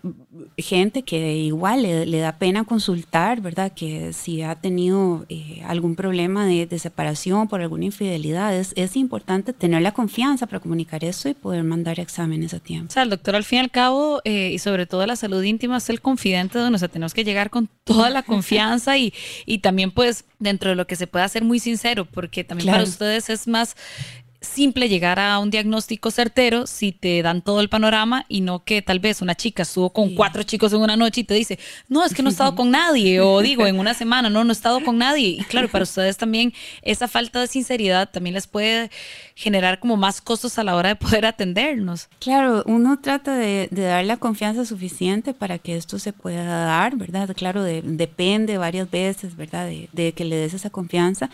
gente 0.58 1.04
que 1.04 1.36
igual 1.36 1.84
le, 1.84 2.18
da 2.20 2.38
pena 2.38 2.64
consultar, 2.64 3.42
¿verdad? 3.42 3.72
Que 3.74 4.14
si 4.14 4.42
ha 4.42 4.56
tenido 4.56 5.26
eh, 5.30 5.62
algún 5.66 5.96
problema 5.96 6.46
de, 6.46 6.68
separación 6.80 7.48
por 7.48 7.62
alguna 7.62 7.86
infidelidad, 7.86 8.56
es, 8.56 8.96
importante 8.96 9.54
tener 9.54 9.82
la 9.82 9.92
confianza 9.92 10.48
para 10.48 10.60
comunicar 10.60 11.04
eso 11.04 11.30
y 11.30 11.34
poder 11.34 11.64
mandar 11.64 12.00
exámenes 12.00 12.54
a 12.54 12.60
tiempo. 12.60 12.90
O 12.90 12.94
sea, 12.94 13.04
el 13.04 13.10
doctor 13.10 13.36
al 13.36 13.44
fin 13.44 13.58
y 13.58 13.60
al 13.62 13.72
cabo, 13.72 14.22
eh, 14.24 14.52
y 14.54 14.60
sobre 14.60 14.86
todo 14.86 15.06
la 15.06 15.16
salud 15.16 15.42
íntima, 15.44 15.78
es 15.78 15.90
el 15.90 16.02
confidente 16.02 16.60
de 16.60 16.70
nosotros. 16.70 16.94
Tenemos 16.94 17.14
que 17.14 17.24
llegar 17.24 17.50
con 17.50 17.70
toda 17.84 18.10
la 18.10 18.24
confianza 18.24 18.98
y, 18.98 19.14
y 19.46 19.60
también 19.60 19.92
pues 19.92 20.26
dentro 20.40 20.70
de 20.70 20.76
lo 20.76 20.88
que 20.88 20.96
se 20.96 21.08
pueda 21.08 21.28
ser 21.28 21.44
muy 21.44 21.60
sincero, 21.60 22.06
porque 22.06 22.44
también 22.44 22.72
para 22.72 22.84
ustedes 22.84 23.30
es 23.30 23.48
más 23.48 23.76
simple 24.44 24.90
llegar 24.90 25.20
a 25.20 25.40
un 25.40 25.50
diagnóstico 25.50 26.12
certero 26.12 26.68
si 26.68 26.92
te 26.92 27.22
dan 27.22 27.42
todo 27.42 27.62
el 27.62 27.70
panorama 27.70 28.26
y 28.28 28.42
no 28.42 28.64
que 28.64 28.82
tal 28.82 29.00
vez 29.00 29.22
una 29.22 29.36
chica 29.36 29.64
estuvo 29.64 29.92
con 29.92 30.14
cuatro 30.16 30.44
chicos 30.44 30.74
en 30.74 30.82
una 30.82 30.96
noche 30.96 31.22
y 31.22 31.24
te 31.24 31.34
dice, 31.34 31.58
no, 31.88 32.04
es 32.06 32.14
que 32.14 32.22
no 32.22 32.30
he 32.30 32.32
estado 32.32 32.56
con 32.56 32.70
nadie, 32.70 33.20
o 33.22 33.40
digo, 33.42 33.66
en 33.66 33.80
una 33.80 33.94
semana, 33.94 34.30
no, 34.30 34.44
no 34.44 34.52
he 34.52 34.54
estado 34.54 34.84
con 34.84 34.98
nadie. 34.98 35.30
Y 35.30 35.44
claro, 35.46 35.70
para 35.70 35.84
ustedes 35.84 36.18
también 36.18 36.54
esa 36.82 37.08
falta 37.08 37.40
de 37.40 37.48
sinceridad 37.48 38.10
también 38.10 38.34
les 38.34 38.48
puede 38.48 38.92
generar 39.36 39.80
como 39.80 39.98
más 39.98 40.22
costos 40.22 40.60
a 40.60 40.64
la 40.64 40.76
hora 40.76 40.90
de 40.90 40.96
poder 40.96 41.26
atendernos. 41.26 42.10
Claro, 42.20 42.64
uno 42.68 43.00
trata 43.00 43.36
de, 43.36 43.68
dar 43.72 44.06
la 44.06 44.18
confianza 44.18 44.66
suficiente 44.66 45.34
para 45.34 45.58
que 45.58 45.76
esto 45.76 45.98
se 46.00 46.14
pueda 46.14 46.66
dar, 46.66 46.96
¿verdad? 46.96 47.34
Claro, 47.36 47.64
depende 47.64 48.58
varias 48.58 48.90
veces, 48.90 49.36
¿verdad? 49.36 49.70
De, 49.92 50.14
que 50.14 50.26
le 50.26 50.36
des 50.36 50.54
esa 50.54 50.70
confianza. 50.70 51.30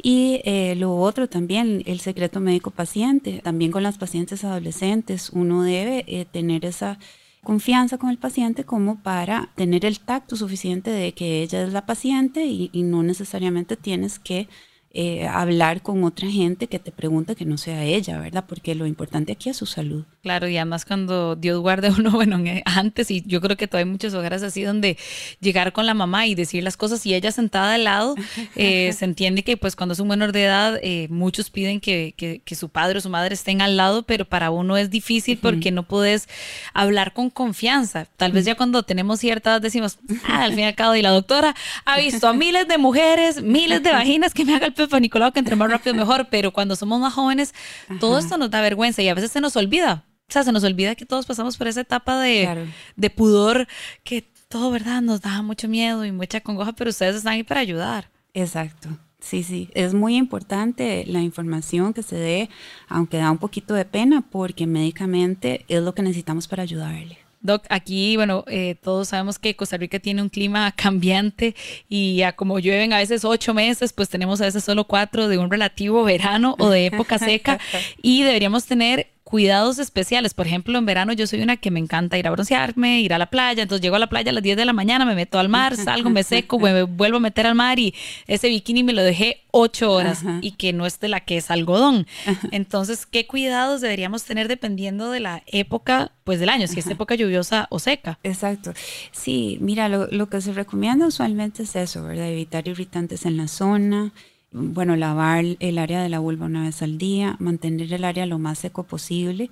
Y 0.00 0.40
eh, 0.44 0.74
lo 0.76 0.96
otro 0.96 1.28
también, 1.28 1.82
el 1.86 2.00
secreto 2.00 2.40
médico-paciente, 2.50 3.40
también 3.42 3.70
con 3.70 3.82
las 3.82 3.96
pacientes 3.96 4.44
adolescentes, 4.44 5.30
uno 5.30 5.62
debe 5.62 6.04
eh, 6.06 6.26
tener 6.30 6.64
esa 6.64 6.98
confianza 7.42 7.96
con 7.96 8.10
el 8.10 8.18
paciente 8.18 8.64
como 8.64 9.02
para 9.02 9.50
tener 9.54 9.86
el 9.86 10.00
tacto 10.00 10.36
suficiente 10.36 10.90
de 10.90 11.12
que 11.12 11.42
ella 11.42 11.62
es 11.62 11.72
la 11.72 11.86
paciente 11.86 12.44
y 12.44 12.70
no 12.82 13.02
necesariamente 13.02 13.76
tienes 13.76 14.18
que 14.18 14.46
eh, 14.92 15.28
hablar 15.28 15.82
con 15.82 16.02
otra 16.02 16.28
gente 16.28 16.66
que 16.66 16.80
te 16.80 16.90
pregunta 16.90 17.36
que 17.36 17.44
no 17.44 17.58
sea 17.58 17.84
ella, 17.84 18.18
¿verdad? 18.18 18.44
Porque 18.48 18.74
lo 18.74 18.86
importante 18.86 19.30
aquí 19.30 19.48
es 19.48 19.56
su 19.56 19.66
salud. 19.66 20.04
Claro, 20.20 20.48
y 20.48 20.56
además 20.56 20.84
cuando 20.84 21.36
Dios 21.36 21.60
guarde 21.60 21.90
uno, 21.90 22.10
bueno, 22.12 22.42
antes, 22.64 23.08
y 23.12 23.22
yo 23.24 23.40
creo 23.40 23.56
que 23.56 23.68
todavía 23.68 23.86
hay 23.86 23.92
muchos 23.92 24.14
hogares 24.14 24.42
así 24.42 24.62
donde 24.62 24.98
llegar 25.40 25.72
con 25.72 25.86
la 25.86 25.94
mamá 25.94 26.26
y 26.26 26.34
decir 26.34 26.64
las 26.64 26.76
cosas 26.76 27.06
y 27.06 27.14
ella 27.14 27.30
sentada 27.30 27.74
al 27.74 27.84
lado, 27.84 28.16
eh, 28.56 28.92
se 28.92 29.04
entiende 29.04 29.44
que 29.44 29.56
pues 29.56 29.76
cuando 29.76 29.92
es 29.92 30.00
un 30.00 30.08
menor 30.08 30.32
de 30.32 30.44
edad, 30.44 30.80
eh, 30.82 31.06
muchos 31.08 31.50
piden 31.50 31.80
que, 31.80 32.14
que, 32.16 32.54
su 32.56 32.68
padre 32.68 32.98
o 32.98 33.00
su 33.00 33.10
madre 33.10 33.34
estén 33.34 33.62
al 33.62 33.76
lado, 33.76 34.02
pero 34.02 34.24
para 34.24 34.50
uno 34.50 34.76
es 34.76 34.90
difícil 34.90 35.38
porque 35.38 35.70
no 35.70 35.84
puedes 35.84 36.28
hablar 36.74 37.12
con 37.12 37.30
confianza. 37.30 38.06
Tal 38.16 38.32
vez 38.32 38.44
ya 38.44 38.56
cuando 38.56 38.82
tenemos 38.82 39.20
cierta 39.20 39.50
edad 39.50 39.60
decimos, 39.60 39.98
ah, 40.26 40.42
al 40.42 40.50
fin 40.50 40.60
y 40.60 40.64
al 40.64 40.74
cabo, 40.74 40.96
y 40.96 41.02
la 41.02 41.10
doctora 41.10 41.54
ha 41.84 41.98
visto 41.98 42.26
a 42.26 42.32
miles 42.32 42.66
de 42.66 42.76
mujeres, 42.76 43.40
miles 43.40 43.84
de 43.84 43.92
vaginas 43.92 44.34
que 44.34 44.44
me 44.44 44.56
haga 44.56 44.66
el 44.66 44.74
para 44.88 45.00
Nicolau 45.00 45.32
que 45.32 45.38
entre 45.38 45.56
más 45.56 45.70
rápido 45.70 45.94
mejor, 45.94 46.28
pero 46.30 46.52
cuando 46.52 46.76
somos 46.76 47.00
más 47.00 47.12
jóvenes, 47.14 47.54
todo 47.98 48.18
esto 48.18 48.38
nos 48.38 48.50
da 48.50 48.60
vergüenza 48.60 49.02
y 49.02 49.08
a 49.08 49.14
veces 49.14 49.30
se 49.30 49.40
nos 49.40 49.56
olvida. 49.56 50.04
O 50.28 50.32
sea, 50.32 50.44
se 50.44 50.52
nos 50.52 50.62
olvida 50.62 50.94
que 50.94 51.06
todos 51.06 51.26
pasamos 51.26 51.56
por 51.56 51.66
esa 51.66 51.80
etapa 51.80 52.20
de, 52.20 52.68
de 52.96 53.10
pudor, 53.10 53.66
que 54.04 54.30
todo, 54.48 54.70
¿verdad? 54.70 55.02
Nos 55.02 55.20
da 55.20 55.42
mucho 55.42 55.68
miedo 55.68 56.04
y 56.04 56.12
mucha 56.12 56.40
congoja, 56.40 56.72
pero 56.72 56.90
ustedes 56.90 57.16
están 57.16 57.34
ahí 57.34 57.42
para 57.42 57.60
ayudar. 57.60 58.10
Exacto. 58.34 58.88
Sí, 59.20 59.42
sí, 59.42 59.68
es 59.74 59.92
muy 59.92 60.16
importante 60.16 61.04
la 61.06 61.20
información 61.20 61.92
que 61.92 62.02
se 62.02 62.16
dé, 62.16 62.48
aunque 62.88 63.18
da 63.18 63.30
un 63.30 63.38
poquito 63.38 63.74
de 63.74 63.84
pena, 63.84 64.22
porque 64.22 64.66
médicamente 64.66 65.64
es 65.68 65.82
lo 65.82 65.94
que 65.94 66.02
necesitamos 66.02 66.48
para 66.48 66.62
ayudarle. 66.62 67.18
Doc, 67.42 67.64
aquí, 67.70 68.16
bueno, 68.16 68.44
eh, 68.48 68.76
todos 68.82 69.08
sabemos 69.08 69.38
que 69.38 69.56
Costa 69.56 69.78
Rica 69.78 69.98
tiene 69.98 70.20
un 70.20 70.28
clima 70.28 70.72
cambiante 70.76 71.54
y 71.88 72.16
ya 72.16 72.32
como 72.32 72.58
llueven 72.58 72.92
a 72.92 72.98
veces 72.98 73.24
ocho 73.24 73.54
meses, 73.54 73.92
pues 73.92 74.08
tenemos 74.08 74.40
a 74.40 74.44
veces 74.44 74.62
solo 74.62 74.84
cuatro 74.84 75.28
de 75.28 75.38
un 75.38 75.50
relativo 75.50 76.04
verano 76.04 76.54
o 76.58 76.68
de 76.68 76.86
época 76.86 77.18
seca 77.18 77.58
y 78.02 78.22
deberíamos 78.22 78.66
tener 78.66 79.08
cuidados 79.30 79.78
especiales. 79.78 80.34
Por 80.34 80.48
ejemplo, 80.48 80.76
en 80.76 80.84
verano 80.84 81.12
yo 81.12 81.24
soy 81.26 81.40
una 81.40 81.56
que 81.56 81.70
me 81.70 81.78
encanta 81.78 82.18
ir 82.18 82.26
a 82.26 82.32
broncearme, 82.32 83.00
ir 83.00 83.14
a 83.14 83.18
la 83.18 83.30
playa. 83.30 83.62
Entonces 83.62 83.80
llego 83.80 83.94
a 83.94 84.00
la 84.00 84.08
playa 84.08 84.32
a 84.32 84.34
las 84.34 84.42
10 84.42 84.56
de 84.56 84.64
la 84.64 84.72
mañana, 84.72 85.04
me 85.04 85.14
meto 85.14 85.38
al 85.38 85.48
mar, 85.48 85.76
salgo, 85.84 86.10
me 86.10 86.24
seco, 86.24 86.58
me 86.58 86.82
vuelvo 86.82 87.18
a 87.18 87.20
meter 87.20 87.46
al 87.46 87.54
mar 87.54 87.78
y 87.78 87.94
ese 88.26 88.48
bikini 88.48 88.82
me 88.82 88.92
lo 88.92 89.02
dejé 89.02 89.44
ocho 89.52 89.92
horas 89.92 90.24
y 90.40 90.52
que 90.52 90.72
no 90.72 90.84
es 90.84 90.98
de 90.98 91.08
la 91.08 91.20
que 91.20 91.36
es 91.36 91.50
algodón. 91.50 92.06
Entonces, 92.50 93.06
¿qué 93.06 93.26
cuidados 93.28 93.80
deberíamos 93.80 94.24
tener 94.24 94.48
dependiendo 94.48 95.10
de 95.10 95.20
la 95.20 95.42
época 95.46 96.10
pues 96.24 96.40
del 96.40 96.48
año, 96.48 96.66
si 96.66 96.80
es 96.80 96.86
época 96.88 97.14
lluviosa 97.14 97.68
o 97.70 97.78
seca? 97.78 98.18
Exacto. 98.24 98.72
Sí, 99.12 99.58
mira, 99.60 99.88
lo, 99.88 100.08
lo 100.08 100.28
que 100.28 100.40
se 100.40 100.52
recomienda 100.52 101.06
usualmente 101.06 101.62
es 101.62 101.76
eso, 101.76 102.02
¿verdad? 102.02 102.28
Evitar 102.28 102.66
irritantes 102.66 103.26
en 103.26 103.36
la 103.36 103.46
zona 103.46 104.12
bueno, 104.52 104.96
lavar 104.96 105.44
el 105.60 105.78
área 105.78 106.02
de 106.02 106.08
la 106.08 106.18
vulva 106.18 106.46
una 106.46 106.64
vez 106.64 106.82
al 106.82 106.98
día, 106.98 107.36
mantener 107.38 107.92
el 107.92 108.04
área 108.04 108.26
lo 108.26 108.38
más 108.38 108.58
seco 108.58 108.84
posible. 108.84 109.50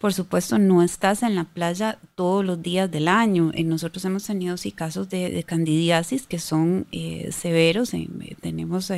Por 0.00 0.14
supuesto, 0.14 0.58
no 0.58 0.82
estás 0.82 1.22
en 1.22 1.34
la 1.34 1.44
playa 1.44 1.98
todos 2.14 2.42
los 2.42 2.62
días 2.62 2.90
del 2.90 3.06
año. 3.06 3.50
Eh, 3.52 3.64
nosotros 3.64 4.02
hemos 4.06 4.24
tenido 4.24 4.56
sí 4.56 4.72
casos 4.72 5.10
de, 5.10 5.44
candidiasis 5.46 6.26
que 6.26 6.38
son 6.38 6.86
eh, 6.90 7.28
severos. 7.32 7.92
Eh, 7.92 8.08
tenemos 8.40 8.90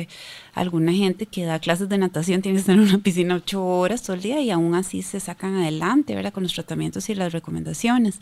alguna 0.53 0.93
gente 0.93 1.25
que 1.25 1.43
da 1.43 1.59
clases 1.59 1.89
de 1.89 1.97
natación, 1.97 2.41
tiene 2.41 2.55
que 2.55 2.61
estar 2.61 2.75
en 2.75 2.83
una 2.83 2.99
piscina 2.99 3.35
ocho 3.35 3.65
horas 3.65 4.01
todo 4.01 4.15
el 4.15 4.21
día 4.21 4.39
y 4.39 4.49
aún 4.49 4.75
así 4.75 5.01
se 5.01 5.19
sacan 5.19 5.55
adelante, 5.55 6.15
¿verdad? 6.15 6.31
Con 6.31 6.43
los 6.43 6.53
tratamientos 6.53 7.09
y 7.09 7.15
las 7.15 7.33
recomendaciones. 7.33 8.21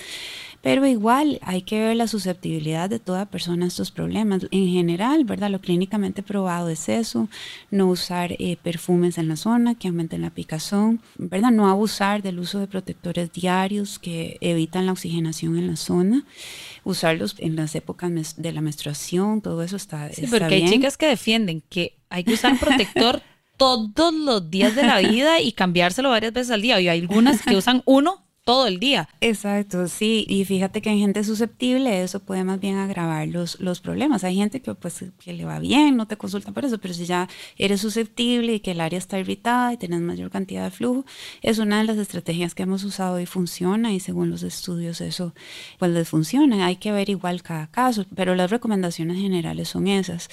Pero 0.62 0.86
igual 0.86 1.40
hay 1.42 1.64
que 1.64 1.80
ver 1.80 1.96
la 1.96 2.08
susceptibilidad 2.08 2.90
de 2.90 3.00
toda 3.00 3.26
persona 3.26 3.66
a 3.66 3.68
estos 3.68 3.90
problemas. 3.90 4.48
En 4.52 4.68
general, 4.68 5.24
¿verdad? 5.24 5.50
Lo 5.50 5.60
clínicamente 5.60 6.22
probado 6.22 6.70
es 6.70 6.88
eso, 6.88 7.30
no 7.72 7.88
usar 7.88 8.34
eh, 8.34 8.58
perfumes 8.62 9.18
en 9.18 9.28
la 9.28 9.36
zona 9.36 9.76
que 9.76 9.88
aumenten 9.88 10.22
la 10.22 10.30
picazón, 10.30 11.02
¿verdad? 11.18 11.52
No 11.52 11.68
abusar 11.68 12.22
del 12.22 12.40
uso 12.40 12.60
de 12.60 12.68
protectores 12.72 13.32
diarios 13.32 14.00
que 14.00 14.38
evitan 14.42 14.88
la 14.88 14.94
oxigenación 14.94 15.58
en 15.60 15.68
la 15.68 15.76
zona, 15.76 16.26
usarlos 16.84 17.36
en 17.38 17.56
las 17.56 17.76
épocas 17.76 18.36
de 18.38 18.52
la 18.52 18.62
menstruación, 18.62 19.42
todo 19.42 19.62
eso 19.62 19.76
está, 19.76 20.10
sí, 20.12 20.26
porque 20.28 20.56
hay 20.56 20.70
chicas 20.70 20.98
que 20.98 21.06
defienden 21.06 21.62
que 21.70 22.00
hay 22.10 22.24
que 22.24 22.34
usar 22.34 22.58
protector 22.60 23.22
todos 23.58 24.14
los 24.14 24.50
días 24.50 24.76
de 24.76 24.82
la 24.84 24.98
vida 24.98 25.40
y 25.40 25.52
cambiárselo 25.52 26.10
varias 26.10 26.34
veces 26.34 26.52
al 26.52 26.64
día. 26.64 26.82
Y 26.82 26.88
hay 26.88 27.02
algunas 27.02 27.44
que 27.44 27.56
usan 27.56 27.84
uno 27.86 28.26
todo 28.44 28.66
el 28.66 28.80
día. 28.80 29.08
Exacto, 29.22 29.88
sí. 29.88 30.26
Y 30.28 30.46
fíjate 30.46 30.82
que 30.82 30.90
hay 30.90 31.00
gente 31.00 31.24
susceptible, 31.24 32.02
eso 32.02 32.20
puede 32.20 32.44
más 32.44 32.60
bien 32.60 32.78
agravar 32.78 33.28
los, 33.28 33.60
los 33.60 33.82
problemas. 33.82 34.24
Hay 34.24 34.36
gente 34.36 34.62
que 34.62 34.74
pues 34.74 35.06
que 35.20 35.34
le 35.34 35.46
va 35.46 35.60
bien, 35.60 35.96
no 35.96 36.08
te 36.08 36.18
consulta 36.18 36.52
por 36.52 36.66
eso, 36.66 36.80
pero 36.80 36.94
si 36.94 37.06
ya 37.06 37.30
eres 37.58 37.82
susceptible 37.82 38.56
y 38.56 38.60
que 38.60 38.72
el 38.72 38.82
área 38.82 38.98
está 38.98 39.20
irritada 39.20 39.74
y 39.74 39.78
tienes 39.78 40.02
mayor 40.02 40.32
cantidad 40.32 40.64
de 40.64 40.72
flujo, 40.72 41.06
es 41.42 41.60
una 41.60 41.80
de 41.80 41.84
las 41.86 41.98
estrategias 41.98 42.56
que 42.56 42.64
hemos 42.64 42.84
usado 42.84 43.20
y 43.20 43.26
funciona 43.26 43.94
y 43.94 44.00
según 44.00 44.32
los 44.32 44.44
estudios 44.44 45.02
eso 45.02 45.36
pues 45.78 45.92
les 45.92 46.10
funciona. 46.10 46.66
Hay 46.66 46.78
que 46.78 46.92
ver 46.92 47.10
igual 47.10 47.44
cada 47.44 47.68
caso, 47.68 48.06
pero 48.16 48.36
las 48.36 48.50
recomendaciones 48.50 49.18
generales 49.18 49.70
son 49.70 49.88
esas. 49.88 50.30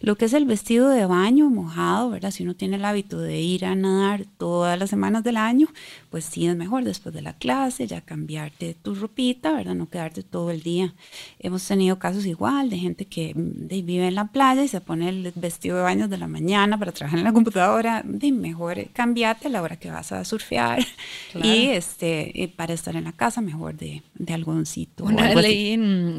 Lo 0.00 0.16
que 0.16 0.24
es 0.24 0.32
el 0.32 0.46
vestido 0.46 0.88
de 0.88 1.04
baño 1.04 1.50
mojado, 1.50 2.10
¿verdad? 2.10 2.30
Si 2.30 2.42
uno 2.42 2.54
tiene 2.54 2.76
el 2.76 2.84
hábito 2.84 3.18
de 3.20 3.40
ir 3.40 3.66
a 3.66 3.74
nadar 3.74 4.24
todas 4.38 4.78
las 4.78 4.88
semanas 4.88 5.24
del 5.24 5.36
año, 5.36 5.68
pues 6.10 6.24
sí 6.24 6.46
es 6.46 6.56
mejor 6.56 6.84
después 6.84 7.14
de 7.14 7.22
la 7.22 7.34
clase 7.34 7.86
ya 7.86 8.00
cambiarte 8.00 8.74
tu 8.74 8.94
ropita, 8.94 9.52
¿verdad? 9.52 9.74
No 9.74 9.88
quedarte 9.88 10.22
todo 10.22 10.50
el 10.50 10.62
día. 10.62 10.92
Hemos 11.38 11.66
tenido 11.66 11.98
casos 11.98 12.26
igual 12.26 12.68
de 12.68 12.78
gente 12.78 13.04
que 13.06 13.32
mm, 13.34 13.68
vive 13.68 14.08
en 14.08 14.16
la 14.16 14.26
playa 14.26 14.64
y 14.64 14.68
se 14.68 14.80
pone 14.80 15.08
el 15.08 15.32
vestido 15.36 15.76
de 15.76 15.82
baño 15.82 16.08
de 16.08 16.18
la 16.18 16.26
mañana 16.26 16.78
para 16.78 16.92
trabajar 16.92 17.18
en 17.20 17.24
la 17.24 17.32
computadora. 17.32 18.02
De 18.04 18.32
mejor 18.32 18.88
cambiarte 18.92 19.46
a 19.46 19.50
la 19.50 19.62
hora 19.62 19.76
que 19.76 19.90
vas 19.90 20.10
a 20.10 20.24
surfear 20.24 20.84
y 21.34 21.66
este 21.66 22.52
para 22.56 22.74
estar 22.74 22.96
en 22.96 23.04
la 23.04 23.12
casa 23.12 23.40
mejor 23.40 23.76
de, 23.76 24.02
de 24.14 24.34
algodoncito. 24.34 25.04
Una 25.04 25.32
leí, 25.34 25.76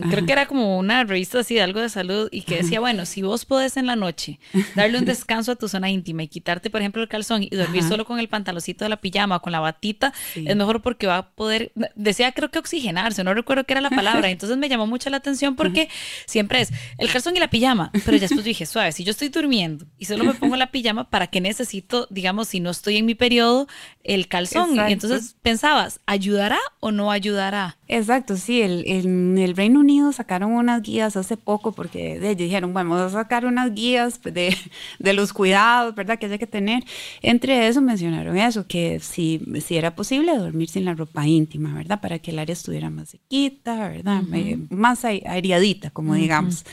creo 0.09 0.25
que 0.25 0.31
era 0.31 0.45
como 0.45 0.77
una 0.77 1.03
revista 1.03 1.39
así 1.39 1.55
de 1.55 1.61
algo 1.61 1.81
de 1.81 1.89
salud 1.89 2.29
y 2.31 2.41
que 2.41 2.57
decía, 2.57 2.79
bueno, 2.79 3.05
si 3.05 3.21
vos 3.21 3.45
podés 3.45 3.77
en 3.77 3.85
la 3.85 3.95
noche 3.95 4.39
darle 4.75 4.97
un 4.97 5.05
descanso 5.05 5.51
a 5.51 5.55
tu 5.55 5.67
zona 5.67 5.89
íntima 5.89 6.23
y 6.23 6.27
quitarte, 6.27 6.69
por 6.69 6.81
ejemplo, 6.81 7.01
el 7.01 7.09
calzón 7.09 7.43
y 7.43 7.49
dormir 7.49 7.83
solo 7.83 8.05
con 8.05 8.19
el 8.19 8.29
pantaloncito 8.29 8.85
de 8.85 8.89
la 8.89 8.97
pijama 8.97 9.37
o 9.37 9.41
con 9.41 9.51
la 9.51 9.59
batita, 9.81 10.13
es 10.35 10.55
mejor 10.55 10.81
porque 10.81 11.07
va 11.07 11.17
a 11.17 11.29
poder, 11.31 11.71
decía 11.95 12.31
creo 12.33 12.51
que 12.51 12.59
oxigenarse, 12.59 13.23
no 13.23 13.33
recuerdo 13.33 13.63
qué 13.63 13.73
era 13.73 13.81
la 13.81 13.89
palabra, 13.89 14.29
entonces 14.29 14.57
me 14.57 14.69
llamó 14.69 14.85
mucho 14.85 15.09
la 15.09 15.17
atención 15.17 15.55
porque 15.55 15.89
siempre 16.27 16.61
es 16.61 16.71
el 16.99 17.11
calzón 17.11 17.35
y 17.35 17.39
la 17.39 17.49
pijama, 17.49 17.91
pero 18.05 18.17
ya 18.17 18.21
después 18.21 18.45
dije, 18.45 18.65
suave, 18.67 18.91
si 18.91 19.03
yo 19.03 19.11
estoy 19.11 19.29
durmiendo 19.29 19.85
y 19.97 20.05
solo 20.05 20.23
me 20.23 20.35
pongo 20.35 20.55
la 20.55 20.71
pijama, 20.71 21.09
¿para 21.09 21.27
qué 21.27 21.41
necesito, 21.41 22.07
digamos, 22.11 22.49
si 22.49 22.59
no 22.59 22.69
estoy 22.69 22.97
en 22.97 23.05
mi 23.05 23.15
periodo, 23.15 23.67
el 24.03 24.27
calzón? 24.27 24.75
Y 24.75 24.93
entonces 24.93 25.35
pensabas, 25.41 25.99
¿ayudará 26.05 26.59
o 26.79 26.91
no 26.91 27.11
ayudará? 27.11 27.77
Exacto, 27.87 28.37
sí, 28.37 28.61
el, 28.61 28.83
en 28.85 29.37
el 29.37 29.55
Reino 29.55 29.79
Unido 29.79 30.11
sacaron 30.13 30.51
unas 30.51 30.81
guías 30.81 31.17
hace 31.17 31.37
poco 31.37 31.71
porque 31.71 32.19
de, 32.19 32.35
dijeron, 32.35 32.71
bueno, 32.71 32.91
vamos 32.91 33.13
a 33.13 33.17
sacar 33.17 33.45
unas 33.45 33.73
guías 33.73 34.21
de, 34.21 34.55
de 34.99 35.13
los 35.13 35.33
cuidados, 35.33 35.95
¿verdad? 35.95 36.19
Que 36.19 36.27
hay 36.27 36.39
que 36.39 36.47
tener. 36.47 36.83
Entre 37.21 37.67
eso 37.67 37.81
mencionaron 37.81 38.37
eso, 38.37 38.67
que 38.67 38.99
si, 38.99 39.41
si 39.65 39.70
era 39.77 39.95
posible 39.95 40.37
dormir 40.37 40.69
sin 40.69 40.85
la 40.85 40.93
ropa 40.93 41.27
íntima, 41.27 41.73
¿verdad? 41.73 42.01
Para 42.01 42.19
que 42.19 42.31
el 42.31 42.39
área 42.39 42.53
estuviera 42.53 42.89
más 42.89 43.09
sequita, 43.09 43.89
¿verdad? 43.89 44.23
Eh, 44.33 44.57
más 44.69 45.05
aireadita, 45.05 45.89
como 45.91 46.15
digamos. 46.15 46.65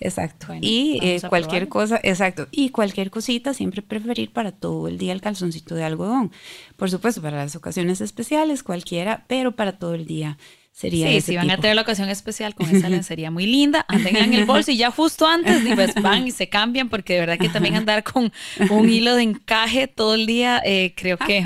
Exacto. 0.00 0.48
y 0.60 0.98
eh, 1.02 1.20
cualquier 1.28 1.68
cosa, 1.68 2.00
exacto. 2.02 2.46
Y 2.50 2.70
cualquier 2.70 3.10
cosita 3.10 3.54
siempre 3.54 3.82
preferir 3.82 4.32
para 4.32 4.52
todo 4.52 4.88
el 4.88 4.98
día 4.98 5.12
el 5.12 5.20
calzoncito 5.20 5.74
de 5.74 5.84
algodón. 5.84 6.30
Por 6.76 6.90
supuesto, 6.90 7.20
para 7.20 7.38
las 7.38 7.56
ocasiones 7.56 8.00
especiales, 8.00 8.62
cualquiera, 8.62 9.24
pero 9.28 9.56
para 9.56 9.78
todo 9.78 9.94
el 9.94 10.06
día 10.06 10.38
sería 10.78 11.08
sí, 11.08 11.20
si 11.20 11.36
van 11.36 11.50
a 11.50 11.56
tener 11.56 11.74
la 11.74 11.82
ocasión 11.82 12.08
especial 12.08 12.54
con 12.54 12.70
esa 12.70 12.88
lencería 12.88 13.32
muy 13.32 13.46
linda, 13.46 13.84
anden 13.88 14.14
en 14.14 14.34
el 14.34 14.44
bolso 14.44 14.70
y 14.70 14.76
ya 14.76 14.92
justo 14.92 15.26
antes 15.26 15.60
pues 15.74 15.92
van 16.00 16.28
y 16.28 16.30
se 16.30 16.48
cambian 16.48 16.88
porque 16.88 17.14
de 17.14 17.20
verdad 17.20 17.36
que 17.36 17.48
también 17.48 17.74
andar 17.74 18.04
con 18.04 18.32
un 18.70 18.88
hilo 18.88 19.16
de 19.16 19.24
encaje 19.24 19.88
todo 19.88 20.14
el 20.14 20.26
día, 20.26 20.62
eh, 20.64 20.94
creo 20.96 21.18
que 21.18 21.42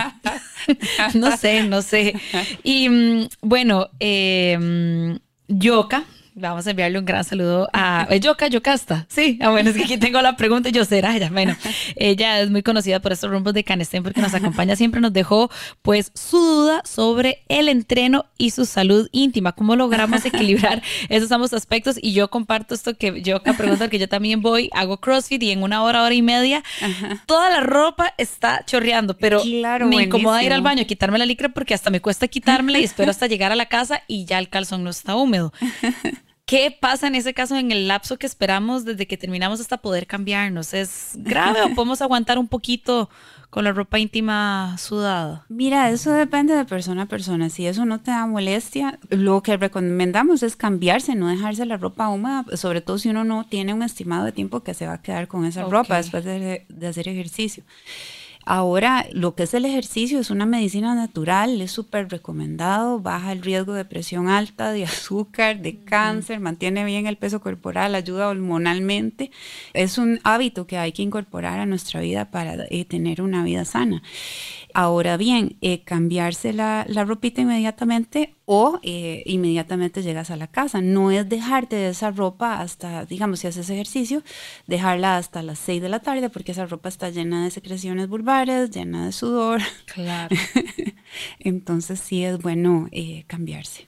no 1.14 1.35
sé, 1.38 1.62
no 1.62 1.81
sé. 1.81 2.14
Y 2.62 2.90
mm, 2.90 3.29
bueno, 3.40 3.88
eh, 4.01 4.59
mm, 4.61 5.16
Yoka, 5.49 6.05
Vamos 6.35 6.66
a 6.66 6.71
enviarle 6.71 6.99
un 6.99 7.05
gran 7.05 7.25
saludo 7.25 7.68
a 7.75 8.09
Yoka 8.16 8.47
Yocasta. 8.47 9.05
Sí, 9.11 9.38
ah, 9.42 9.51
bueno, 9.51 9.68
es 9.68 9.77
que 9.77 9.85
aquí 9.85 9.99
tengo 9.99 10.23
la 10.23 10.35
pregunta 10.35 10.71
y 10.71 10.73
yo 10.73 10.85
será 10.87 11.14
ella. 11.14 11.29
Bueno, 11.31 11.55
ella 11.95 12.40
es 12.40 12.51
muy 12.51 12.62
conocida 12.62 13.01
por 13.01 13.12
estos 13.12 13.31
rumbos 13.31 13.53
de 13.53 13.64
Canestén 13.64 14.03
porque 14.03 14.23
nos 14.23 14.33
acompaña 14.33 14.75
siempre, 14.75 15.03
nos 15.03 15.12
dejó 15.12 15.51
pues 15.83 16.11
su 16.14 16.38
duda 16.38 16.83
sobre 16.87 17.42
el 17.49 17.68
entreno 17.68 18.25
y 18.38 18.51
su 18.51 18.64
salud 18.64 19.11
íntima, 19.12 19.53
cómo 19.53 19.77
logramos 19.77 20.25
equilibrar 20.25 20.83
esos 21.11 21.31
ambos 21.33 21.53
aspectos 21.53 21.99
y 22.01 22.14
yo 22.14 22.31
comparto 22.31 22.75
esto 22.75 22.97
que 22.97 23.21
Yoka 23.21 23.53
pregunta 23.53 23.90
que 23.90 23.99
yo 23.99 24.09
también 24.09 24.40
voy, 24.40 24.71
hago 24.73 24.97
CrossFit 24.97 25.42
y 25.42 25.51
en 25.51 25.62
una 25.62 25.83
hora, 25.83 26.03
hora 26.03 26.14
y 26.14 26.23
media, 26.23 26.62
toda 27.27 27.51
la 27.51 27.61
ropa 27.61 28.14
está 28.16 28.64
chorreando, 28.64 29.18
pero 29.18 29.42
me 29.85 30.05
incomoda 30.05 30.42
ir 30.42 30.55
al 30.55 30.62
baño, 30.62 30.87
quitarme 30.87 31.18
la 31.18 31.27
licra 31.27 31.51
porque 31.51 31.75
hasta 31.75 31.90
me 31.90 32.01
cuesta 32.01 32.27
quitármela 32.27 32.79
y 32.79 32.85
espero 32.85 33.11
hasta 33.11 33.27
llegar 33.33 33.53
a 33.53 33.57
la 33.57 33.66
casa 33.66 34.03
y 34.09 34.25
ya 34.25 34.38
el 34.38 34.49
calzón 34.49 34.83
no 34.83 34.88
está 34.88 35.14
húmedo. 35.14 35.53
¿Qué 36.44 36.76
pasa 36.78 37.07
en 37.07 37.14
ese 37.14 37.35
caso 37.35 37.57
en 37.57 37.70
el 37.70 37.88
lapso 37.88 38.18
que 38.18 38.26
esperamos 38.26 38.85
desde 38.85 39.07
que 39.07 39.16
terminamos 39.16 39.61
hasta 39.61 39.78
poder 39.78 40.07
cambiarnos? 40.07 40.74
¿Es 40.74 41.12
grave 41.14 41.62
o 41.62 41.68
podemos 41.74 42.02
aguantar 42.02 42.38
un 42.38 42.48
poquito 42.48 43.09
con 43.48 43.64
la 43.64 43.72
ropa 43.72 43.98
íntima 43.98 44.76
sudada? 44.76 45.46
Mira, 45.48 45.90
eso 45.90 46.11
depende 46.11 46.55
de 46.55 46.64
persona 46.64 47.02
a 47.02 47.07
persona. 47.07 47.48
Si 47.48 47.66
eso 47.66 47.85
no 47.85 48.00
te 48.00 48.11
da 48.11 48.26
molestia, 48.26 48.98
lo 49.09 49.42
que 49.42 49.57
recomendamos 49.57 50.42
es 50.42 50.57
cambiarse, 50.57 51.14
no 51.14 51.28
dejarse 51.28 51.64
la 51.64 51.76
ropa 51.76 52.09
húmeda, 52.09 52.44
sobre 52.57 52.81
todo 52.81 52.98
si 52.98 53.09
uno 53.09 53.24
no 53.24 53.46
tiene 53.46 53.72
un 53.72 53.83
estimado 53.83 54.24
de 54.24 54.33
tiempo 54.33 54.62
que 54.62 54.74
se 54.74 54.87
va 54.87 54.94
a 54.94 55.02
quedar 55.02 55.28
con 55.28 55.44
esa 55.44 55.64
ropa 55.64 55.96
después 55.96 56.24
de, 56.24 56.66
de 56.68 56.87
hacer 56.87 57.09
ejercicio. 57.09 57.62
Ahora, 58.44 59.07
lo 59.12 59.35
que 59.35 59.44
es 59.44 59.55
el 59.55 59.64
ejercicio 59.64 60.18
es 60.18 60.31
una 60.31 60.46
medicina 60.46 60.94
natural, 60.94 61.61
es 61.61 61.70
súper 61.70 62.09
recomendado, 62.09 62.98
baja 62.98 63.33
el 63.33 63.42
riesgo 63.42 63.72
de 63.72 63.85
presión 63.85 64.28
alta, 64.28 64.72
de 64.72 64.85
azúcar, 64.92 65.61
de 65.61 65.78
cáncer, 65.85 66.40
mantiene 66.40 66.85
bien 66.85 67.07
el 67.07 67.16
peso 67.16 67.40
corporal, 67.40 67.94
ayuda 67.94 68.28
hormonalmente. 68.28 69.31
Es 69.74 69.98
un 69.98 70.20
hábito 70.24 70.66
que 70.66 70.78
hay 70.78 70.92
que 70.92 71.02
incorporar 71.02 71.61
a 71.61 71.66
nuestra 71.66 72.00
vida 72.00 72.31
para 72.31 72.66
eh, 72.70 72.85
tener 72.85 73.22
una 73.22 73.44
vida 73.44 73.64
sana. 73.64 74.02
Ahora 74.74 75.16
bien, 75.16 75.56
eh, 75.61 75.82
cambiarse 75.85 76.52
la, 76.52 76.85
la, 76.88 77.04
ropita 77.04 77.40
inmediatamente 77.40 78.35
o 78.44 78.80
eh, 78.82 79.22
inmediatamente 79.26 80.02
llegas 80.02 80.30
a 80.30 80.37
la 80.37 80.46
casa. 80.46 80.80
No 80.80 81.11
es 81.11 81.28
dejarte 81.28 81.76
de 81.76 81.88
esa 81.90 82.11
ropa 82.11 82.61
hasta, 82.61 83.04
digamos, 83.04 83.40
si 83.40 83.46
haces 83.46 83.70
ejercicio, 83.70 84.22
dejarla 84.66 85.16
hasta 85.16 85.42
las 85.42 85.58
6 85.61 85.82
de 85.82 85.88
la 85.88 86.00
tarde 86.00 86.30
porque 86.30 86.52
esa 86.52 86.66
ropa 86.66 86.88
está 86.88 87.11
llena 87.11 87.44
de 87.44 87.50
secreciones 87.50 88.08
vulvares, 88.08 88.70
llena 88.70 89.06
de 89.06 89.12
sudor. 89.12 89.61
Claro. 89.87 90.37
Entonces 91.38 92.00
sí 92.00 92.24
es 92.24 92.38
bueno 92.38 92.88
eh, 92.92 93.24
cambiarse. 93.26 93.87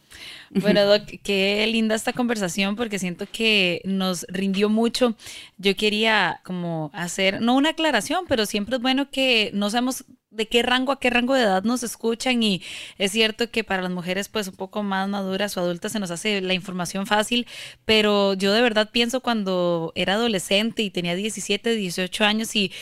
Bueno, 0.50 0.84
Doc, 0.86 1.02
qué 1.22 1.66
linda 1.66 1.94
esta 1.94 2.12
conversación 2.12 2.76
porque 2.76 2.98
siento 2.98 3.26
que 3.30 3.82
nos 3.84 4.24
rindió 4.28 4.68
mucho. 4.68 5.16
Yo 5.58 5.76
quería 5.76 6.40
como 6.44 6.90
hacer, 6.94 7.40
no 7.40 7.54
una 7.54 7.70
aclaración, 7.70 8.24
pero 8.28 8.46
siempre 8.46 8.76
es 8.76 8.82
bueno 8.82 9.10
que 9.10 9.50
no 9.54 9.70
seamos 9.70 10.04
de 10.34 10.46
qué 10.46 10.62
rango 10.62 10.92
a 10.92 11.00
qué 11.00 11.10
rango 11.10 11.34
de 11.34 11.42
edad 11.42 11.62
nos 11.62 11.82
escuchan 11.82 12.42
y 12.42 12.62
es 12.98 13.12
cierto 13.12 13.50
que 13.50 13.64
para 13.64 13.82
las 13.82 13.90
mujeres 13.90 14.28
pues 14.28 14.48
un 14.48 14.56
poco 14.56 14.82
más 14.82 15.08
maduras 15.08 15.56
o 15.56 15.60
adultas 15.60 15.92
se 15.92 16.00
nos 16.00 16.10
hace 16.10 16.40
la 16.40 16.54
información 16.54 17.06
fácil, 17.06 17.46
pero 17.84 18.34
yo 18.34 18.52
de 18.52 18.62
verdad 18.62 18.90
pienso 18.92 19.20
cuando 19.20 19.92
era 19.94 20.14
adolescente 20.14 20.82
y 20.82 20.90
tenía 20.90 21.14
17, 21.14 21.74
18 21.74 22.24
años 22.24 22.54
y 22.56 22.72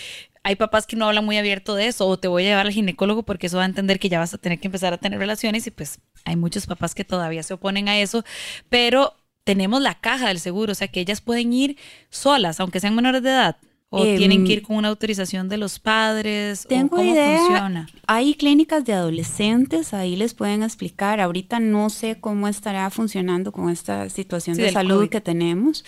hay 0.45 0.57
papás 0.57 0.87
que 0.87 0.97
no 0.97 1.07
hablan 1.07 1.25
muy 1.25 1.37
abierto 1.37 1.75
de 1.75 1.87
eso 1.87 2.07
o 2.07 2.19
te 2.19 2.29
voy 2.29 2.45
a 2.45 2.49
llevar 2.49 2.67
al 2.67 2.73
ginecólogo 2.73 3.23
porque 3.23 3.47
eso 3.47 3.59
va 3.59 3.65
a 3.65 3.67
entender 3.67 3.99
que 4.01 4.09
ya 4.09 4.19
vas 4.19 4.35
a 4.35 4.39
tener 4.39 4.59
que 4.59 4.69
empezar 4.69 4.93
a 4.93 4.99
tener 4.99 5.19
relaciones 5.19 5.67
y 5.67 5.71
pues 5.71 6.01
hay 6.25 6.37
muchos 6.37 6.67
papás 6.67 6.95
que 6.95 7.05
todavía 7.05 7.43
se 7.43 7.55
oponen 7.55 7.89
a 7.89 7.99
eso, 7.99 8.25
pero 8.69 9.15
tenemos 9.45 9.83
la 9.83 10.01
caja 10.01 10.29
del 10.29 10.41
seguro, 10.41 10.73
o 10.73 10.75
sea 10.75 10.89
que 10.89 11.01
ellas 11.01 11.21
pueden 11.21 11.53
ir 11.53 11.77
solas, 12.11 12.61
aunque 12.61 12.81
sean 12.81 12.95
menores 12.95 13.23
de 13.23 13.31
edad. 13.31 13.57
¿O 13.95 14.05
tienen 14.05 14.45
que 14.47 14.55
ir 14.55 14.59
em, 14.61 14.65
con 14.65 14.77
una 14.77 14.89
autorización 14.89 15.51
de 15.51 15.59
los 15.59 15.79
padres? 15.79 16.67
Tengo 16.67 16.97
¿o 16.97 16.99
¿Cómo 16.99 17.13
idea. 17.13 17.37
funciona? 17.37 17.89
Hay 18.07 18.35
clínicas 18.35 18.87
de 18.87 18.95
adolescentes, 18.95 19.93
ahí 19.93 20.17
les 20.17 20.33
pueden 20.33 20.63
explicar. 20.63 21.21
Ahorita 21.21 21.61
no 21.61 21.91
sé 21.91 22.19
cómo 22.19 22.49
estará 22.49 22.89
funcionando 22.89 23.53
con 23.53 23.69
esta 23.69 24.09
situación 24.09 24.57
de 24.57 24.73
salud 24.73 25.11
que 25.11 25.21
tenemos, 25.21 25.85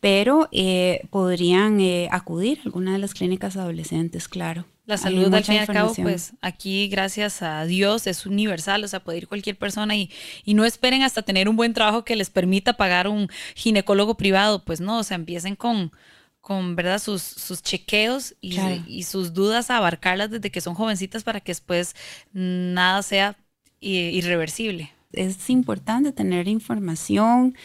pero 0.00 0.50
eh, 0.52 1.06
podrían 1.08 1.80
eh, 1.80 2.08
acudir 2.12 2.58
a 2.58 2.62
alguna 2.66 2.92
de 2.92 2.98
las 2.98 3.14
clínicas 3.14 3.56
adolescentes, 3.56 4.28
claro. 4.28 4.66
La 4.84 4.98
salud, 4.98 5.32
al 5.34 5.42
fin 5.42 5.54
y 5.54 5.58
al 5.58 5.66
cabo, 5.66 5.94
pues 5.94 6.34
aquí, 6.42 6.88
gracias 6.88 7.42
a 7.42 7.64
Dios, 7.64 8.06
es 8.06 8.26
universal, 8.26 8.84
o 8.84 8.88
sea, 8.88 9.00
puede 9.00 9.18
ir 9.18 9.28
cualquier 9.28 9.56
persona 9.56 9.96
y, 9.96 10.10
y 10.44 10.52
no 10.52 10.66
esperen 10.66 11.02
hasta 11.02 11.22
tener 11.22 11.48
un 11.48 11.56
buen 11.56 11.72
trabajo 11.72 12.04
que 12.04 12.14
les 12.16 12.28
permita 12.28 12.74
pagar 12.74 13.08
un 13.08 13.28
ginecólogo 13.54 14.16
privado, 14.16 14.62
pues 14.62 14.80
no, 14.80 14.98
o 14.98 15.02
sea, 15.02 15.14
empiecen 15.14 15.56
con 15.56 15.90
con 16.46 16.76
¿verdad? 16.76 17.00
Sus, 17.00 17.22
sus 17.22 17.60
chequeos 17.60 18.36
y, 18.40 18.56
y, 18.86 19.02
sus 19.02 19.34
dudas 19.34 19.68
a 19.68 19.78
abarcarlas 19.78 20.30
desde 20.30 20.52
que 20.52 20.60
son 20.60 20.76
jovencitas 20.76 21.24
para 21.24 21.40
que 21.40 21.50
después 21.50 21.96
nada 22.32 23.02
sea 23.02 23.36
irreversible. 23.80 24.92
Es 25.10 25.50
importante 25.50 26.12
tener 26.12 26.46
información. 26.46 27.56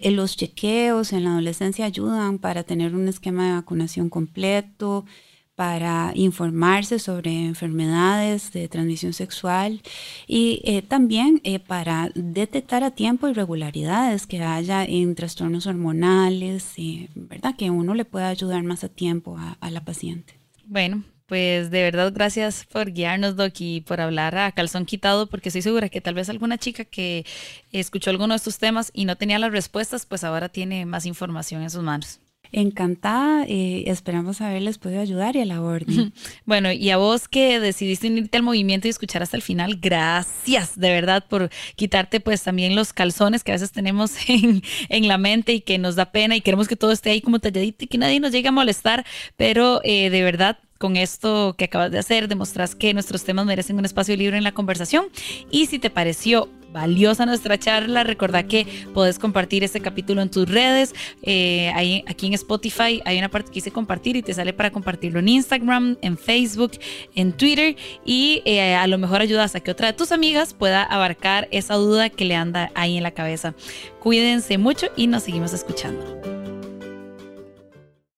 En 0.00 0.16
los 0.16 0.36
chequeos 0.36 1.12
en 1.12 1.22
la 1.22 1.30
adolescencia 1.30 1.84
ayudan 1.84 2.40
para 2.40 2.64
tener 2.64 2.96
un 2.96 3.06
esquema 3.06 3.46
de 3.46 3.52
vacunación 3.52 4.10
completo 4.10 5.04
para 5.54 6.12
informarse 6.14 6.98
sobre 6.98 7.44
enfermedades 7.44 8.52
de 8.52 8.68
transmisión 8.68 9.12
sexual 9.12 9.82
y 10.26 10.60
eh, 10.64 10.82
también 10.82 11.40
eh, 11.44 11.60
para 11.60 12.10
detectar 12.14 12.82
a 12.82 12.90
tiempo 12.90 13.28
irregularidades 13.28 14.26
que 14.26 14.42
haya 14.42 14.84
en 14.84 15.14
trastornos 15.14 15.66
hormonales, 15.66 16.74
¿verdad? 17.14 17.54
Que 17.56 17.70
uno 17.70 17.94
le 17.94 18.04
pueda 18.04 18.28
ayudar 18.28 18.62
más 18.64 18.84
a 18.84 18.88
tiempo 18.88 19.36
a, 19.38 19.56
a, 19.60 19.70
la 19.70 19.84
paciente. 19.84 20.34
Bueno. 20.66 21.04
Pues 21.26 21.70
de 21.70 21.82
verdad, 21.82 22.12
gracias 22.14 22.66
por 22.66 22.92
guiarnos, 22.92 23.34
Doc, 23.34 23.54
y 23.58 23.80
por 23.80 23.98
hablar 23.98 24.36
a 24.36 24.52
calzón 24.52 24.84
quitado, 24.84 25.26
porque 25.26 25.48
estoy 25.48 25.62
segura 25.62 25.88
que 25.88 26.02
tal 26.02 26.12
vez 26.12 26.28
alguna 26.28 26.58
chica 26.58 26.84
que 26.84 27.24
escuchó 27.72 28.10
alguno 28.10 28.34
de 28.34 28.36
estos 28.36 28.58
temas 28.58 28.90
y 28.92 29.06
no 29.06 29.16
tenía 29.16 29.38
las 29.38 29.50
respuestas, 29.50 30.04
pues 30.04 30.22
ahora 30.22 30.50
tiene 30.50 30.84
más 30.84 31.06
información 31.06 31.62
en 31.62 31.70
sus 31.70 31.82
manos. 31.82 32.20
Encantada, 32.56 33.44
eh, 33.48 33.82
esperamos 33.88 34.40
haberles 34.40 34.78
podido 34.78 35.00
ayudar 35.00 35.34
y 35.34 35.40
a 35.40 35.44
la. 35.44 35.60
Bueno, 36.44 36.70
y 36.70 36.90
a 36.90 36.96
vos 36.96 37.26
que 37.26 37.58
decidiste 37.58 38.06
unirte 38.06 38.36
al 38.36 38.44
movimiento 38.44 38.86
y 38.86 38.90
escuchar 38.90 39.24
hasta 39.24 39.36
el 39.36 39.42
final, 39.42 39.78
gracias 39.82 40.78
de 40.78 40.90
verdad 40.90 41.24
por 41.28 41.50
quitarte 41.74 42.20
pues 42.20 42.44
también 42.44 42.76
los 42.76 42.92
calzones 42.92 43.42
que 43.42 43.50
a 43.50 43.56
veces 43.56 43.72
tenemos 43.72 44.12
en, 44.28 44.62
en 44.88 45.08
la 45.08 45.18
mente 45.18 45.52
y 45.52 45.62
que 45.62 45.78
nos 45.78 45.96
da 45.96 46.12
pena 46.12 46.36
y 46.36 46.42
queremos 46.42 46.68
que 46.68 46.76
todo 46.76 46.92
esté 46.92 47.10
ahí 47.10 47.20
como 47.20 47.40
talladito 47.40 47.86
y 47.86 47.88
que 47.88 47.98
nadie 47.98 48.20
nos 48.20 48.30
llegue 48.30 48.46
a 48.46 48.52
molestar, 48.52 49.04
pero 49.36 49.80
eh, 49.82 50.10
de 50.10 50.22
verdad 50.22 50.58
con 50.78 50.96
esto 50.96 51.54
que 51.56 51.64
acabas 51.64 51.90
de 51.90 51.98
hacer, 51.98 52.28
demostras 52.28 52.74
que 52.74 52.92
nuestros 52.94 53.24
temas 53.24 53.46
merecen 53.46 53.78
un 53.78 53.84
espacio 53.84 54.16
libre 54.16 54.36
en 54.36 54.44
la 54.44 54.52
conversación. 54.52 55.06
Y 55.50 55.66
si 55.66 55.78
te 55.78 55.90
pareció 55.90 56.48
valiosa 56.74 57.24
nuestra 57.24 57.56
charla. 57.58 58.04
Recordá 58.04 58.42
que 58.42 58.66
podés 58.92 59.18
compartir 59.18 59.64
este 59.64 59.80
capítulo 59.80 60.20
en 60.20 60.30
tus 60.30 60.46
redes. 60.46 60.92
Eh, 61.22 61.72
ahí, 61.74 62.04
aquí 62.06 62.26
en 62.26 62.34
Spotify 62.34 63.00
hay 63.06 63.16
una 63.16 63.30
parte 63.30 63.48
que 63.48 63.54
dice 63.54 63.70
compartir 63.70 64.16
y 64.16 64.22
te 64.22 64.34
sale 64.34 64.52
para 64.52 64.70
compartirlo 64.70 65.20
en 65.20 65.28
Instagram, 65.28 65.96
en 66.02 66.18
Facebook, 66.18 66.72
en 67.14 67.32
Twitter 67.32 67.76
y 68.04 68.42
eh, 68.44 68.74
a 68.74 68.86
lo 68.88 68.98
mejor 68.98 69.22
ayudas 69.22 69.54
a 69.54 69.60
que 69.60 69.70
otra 69.70 69.86
de 69.86 69.92
tus 69.94 70.12
amigas 70.12 70.52
pueda 70.52 70.82
abarcar 70.82 71.48
esa 71.52 71.74
duda 71.74 72.10
que 72.10 72.24
le 72.24 72.34
anda 72.34 72.70
ahí 72.74 72.96
en 72.96 73.04
la 73.04 73.12
cabeza. 73.12 73.54
Cuídense 74.00 74.58
mucho 74.58 74.88
y 74.96 75.06
nos 75.06 75.22
seguimos 75.22 75.52
escuchando. 75.52 76.33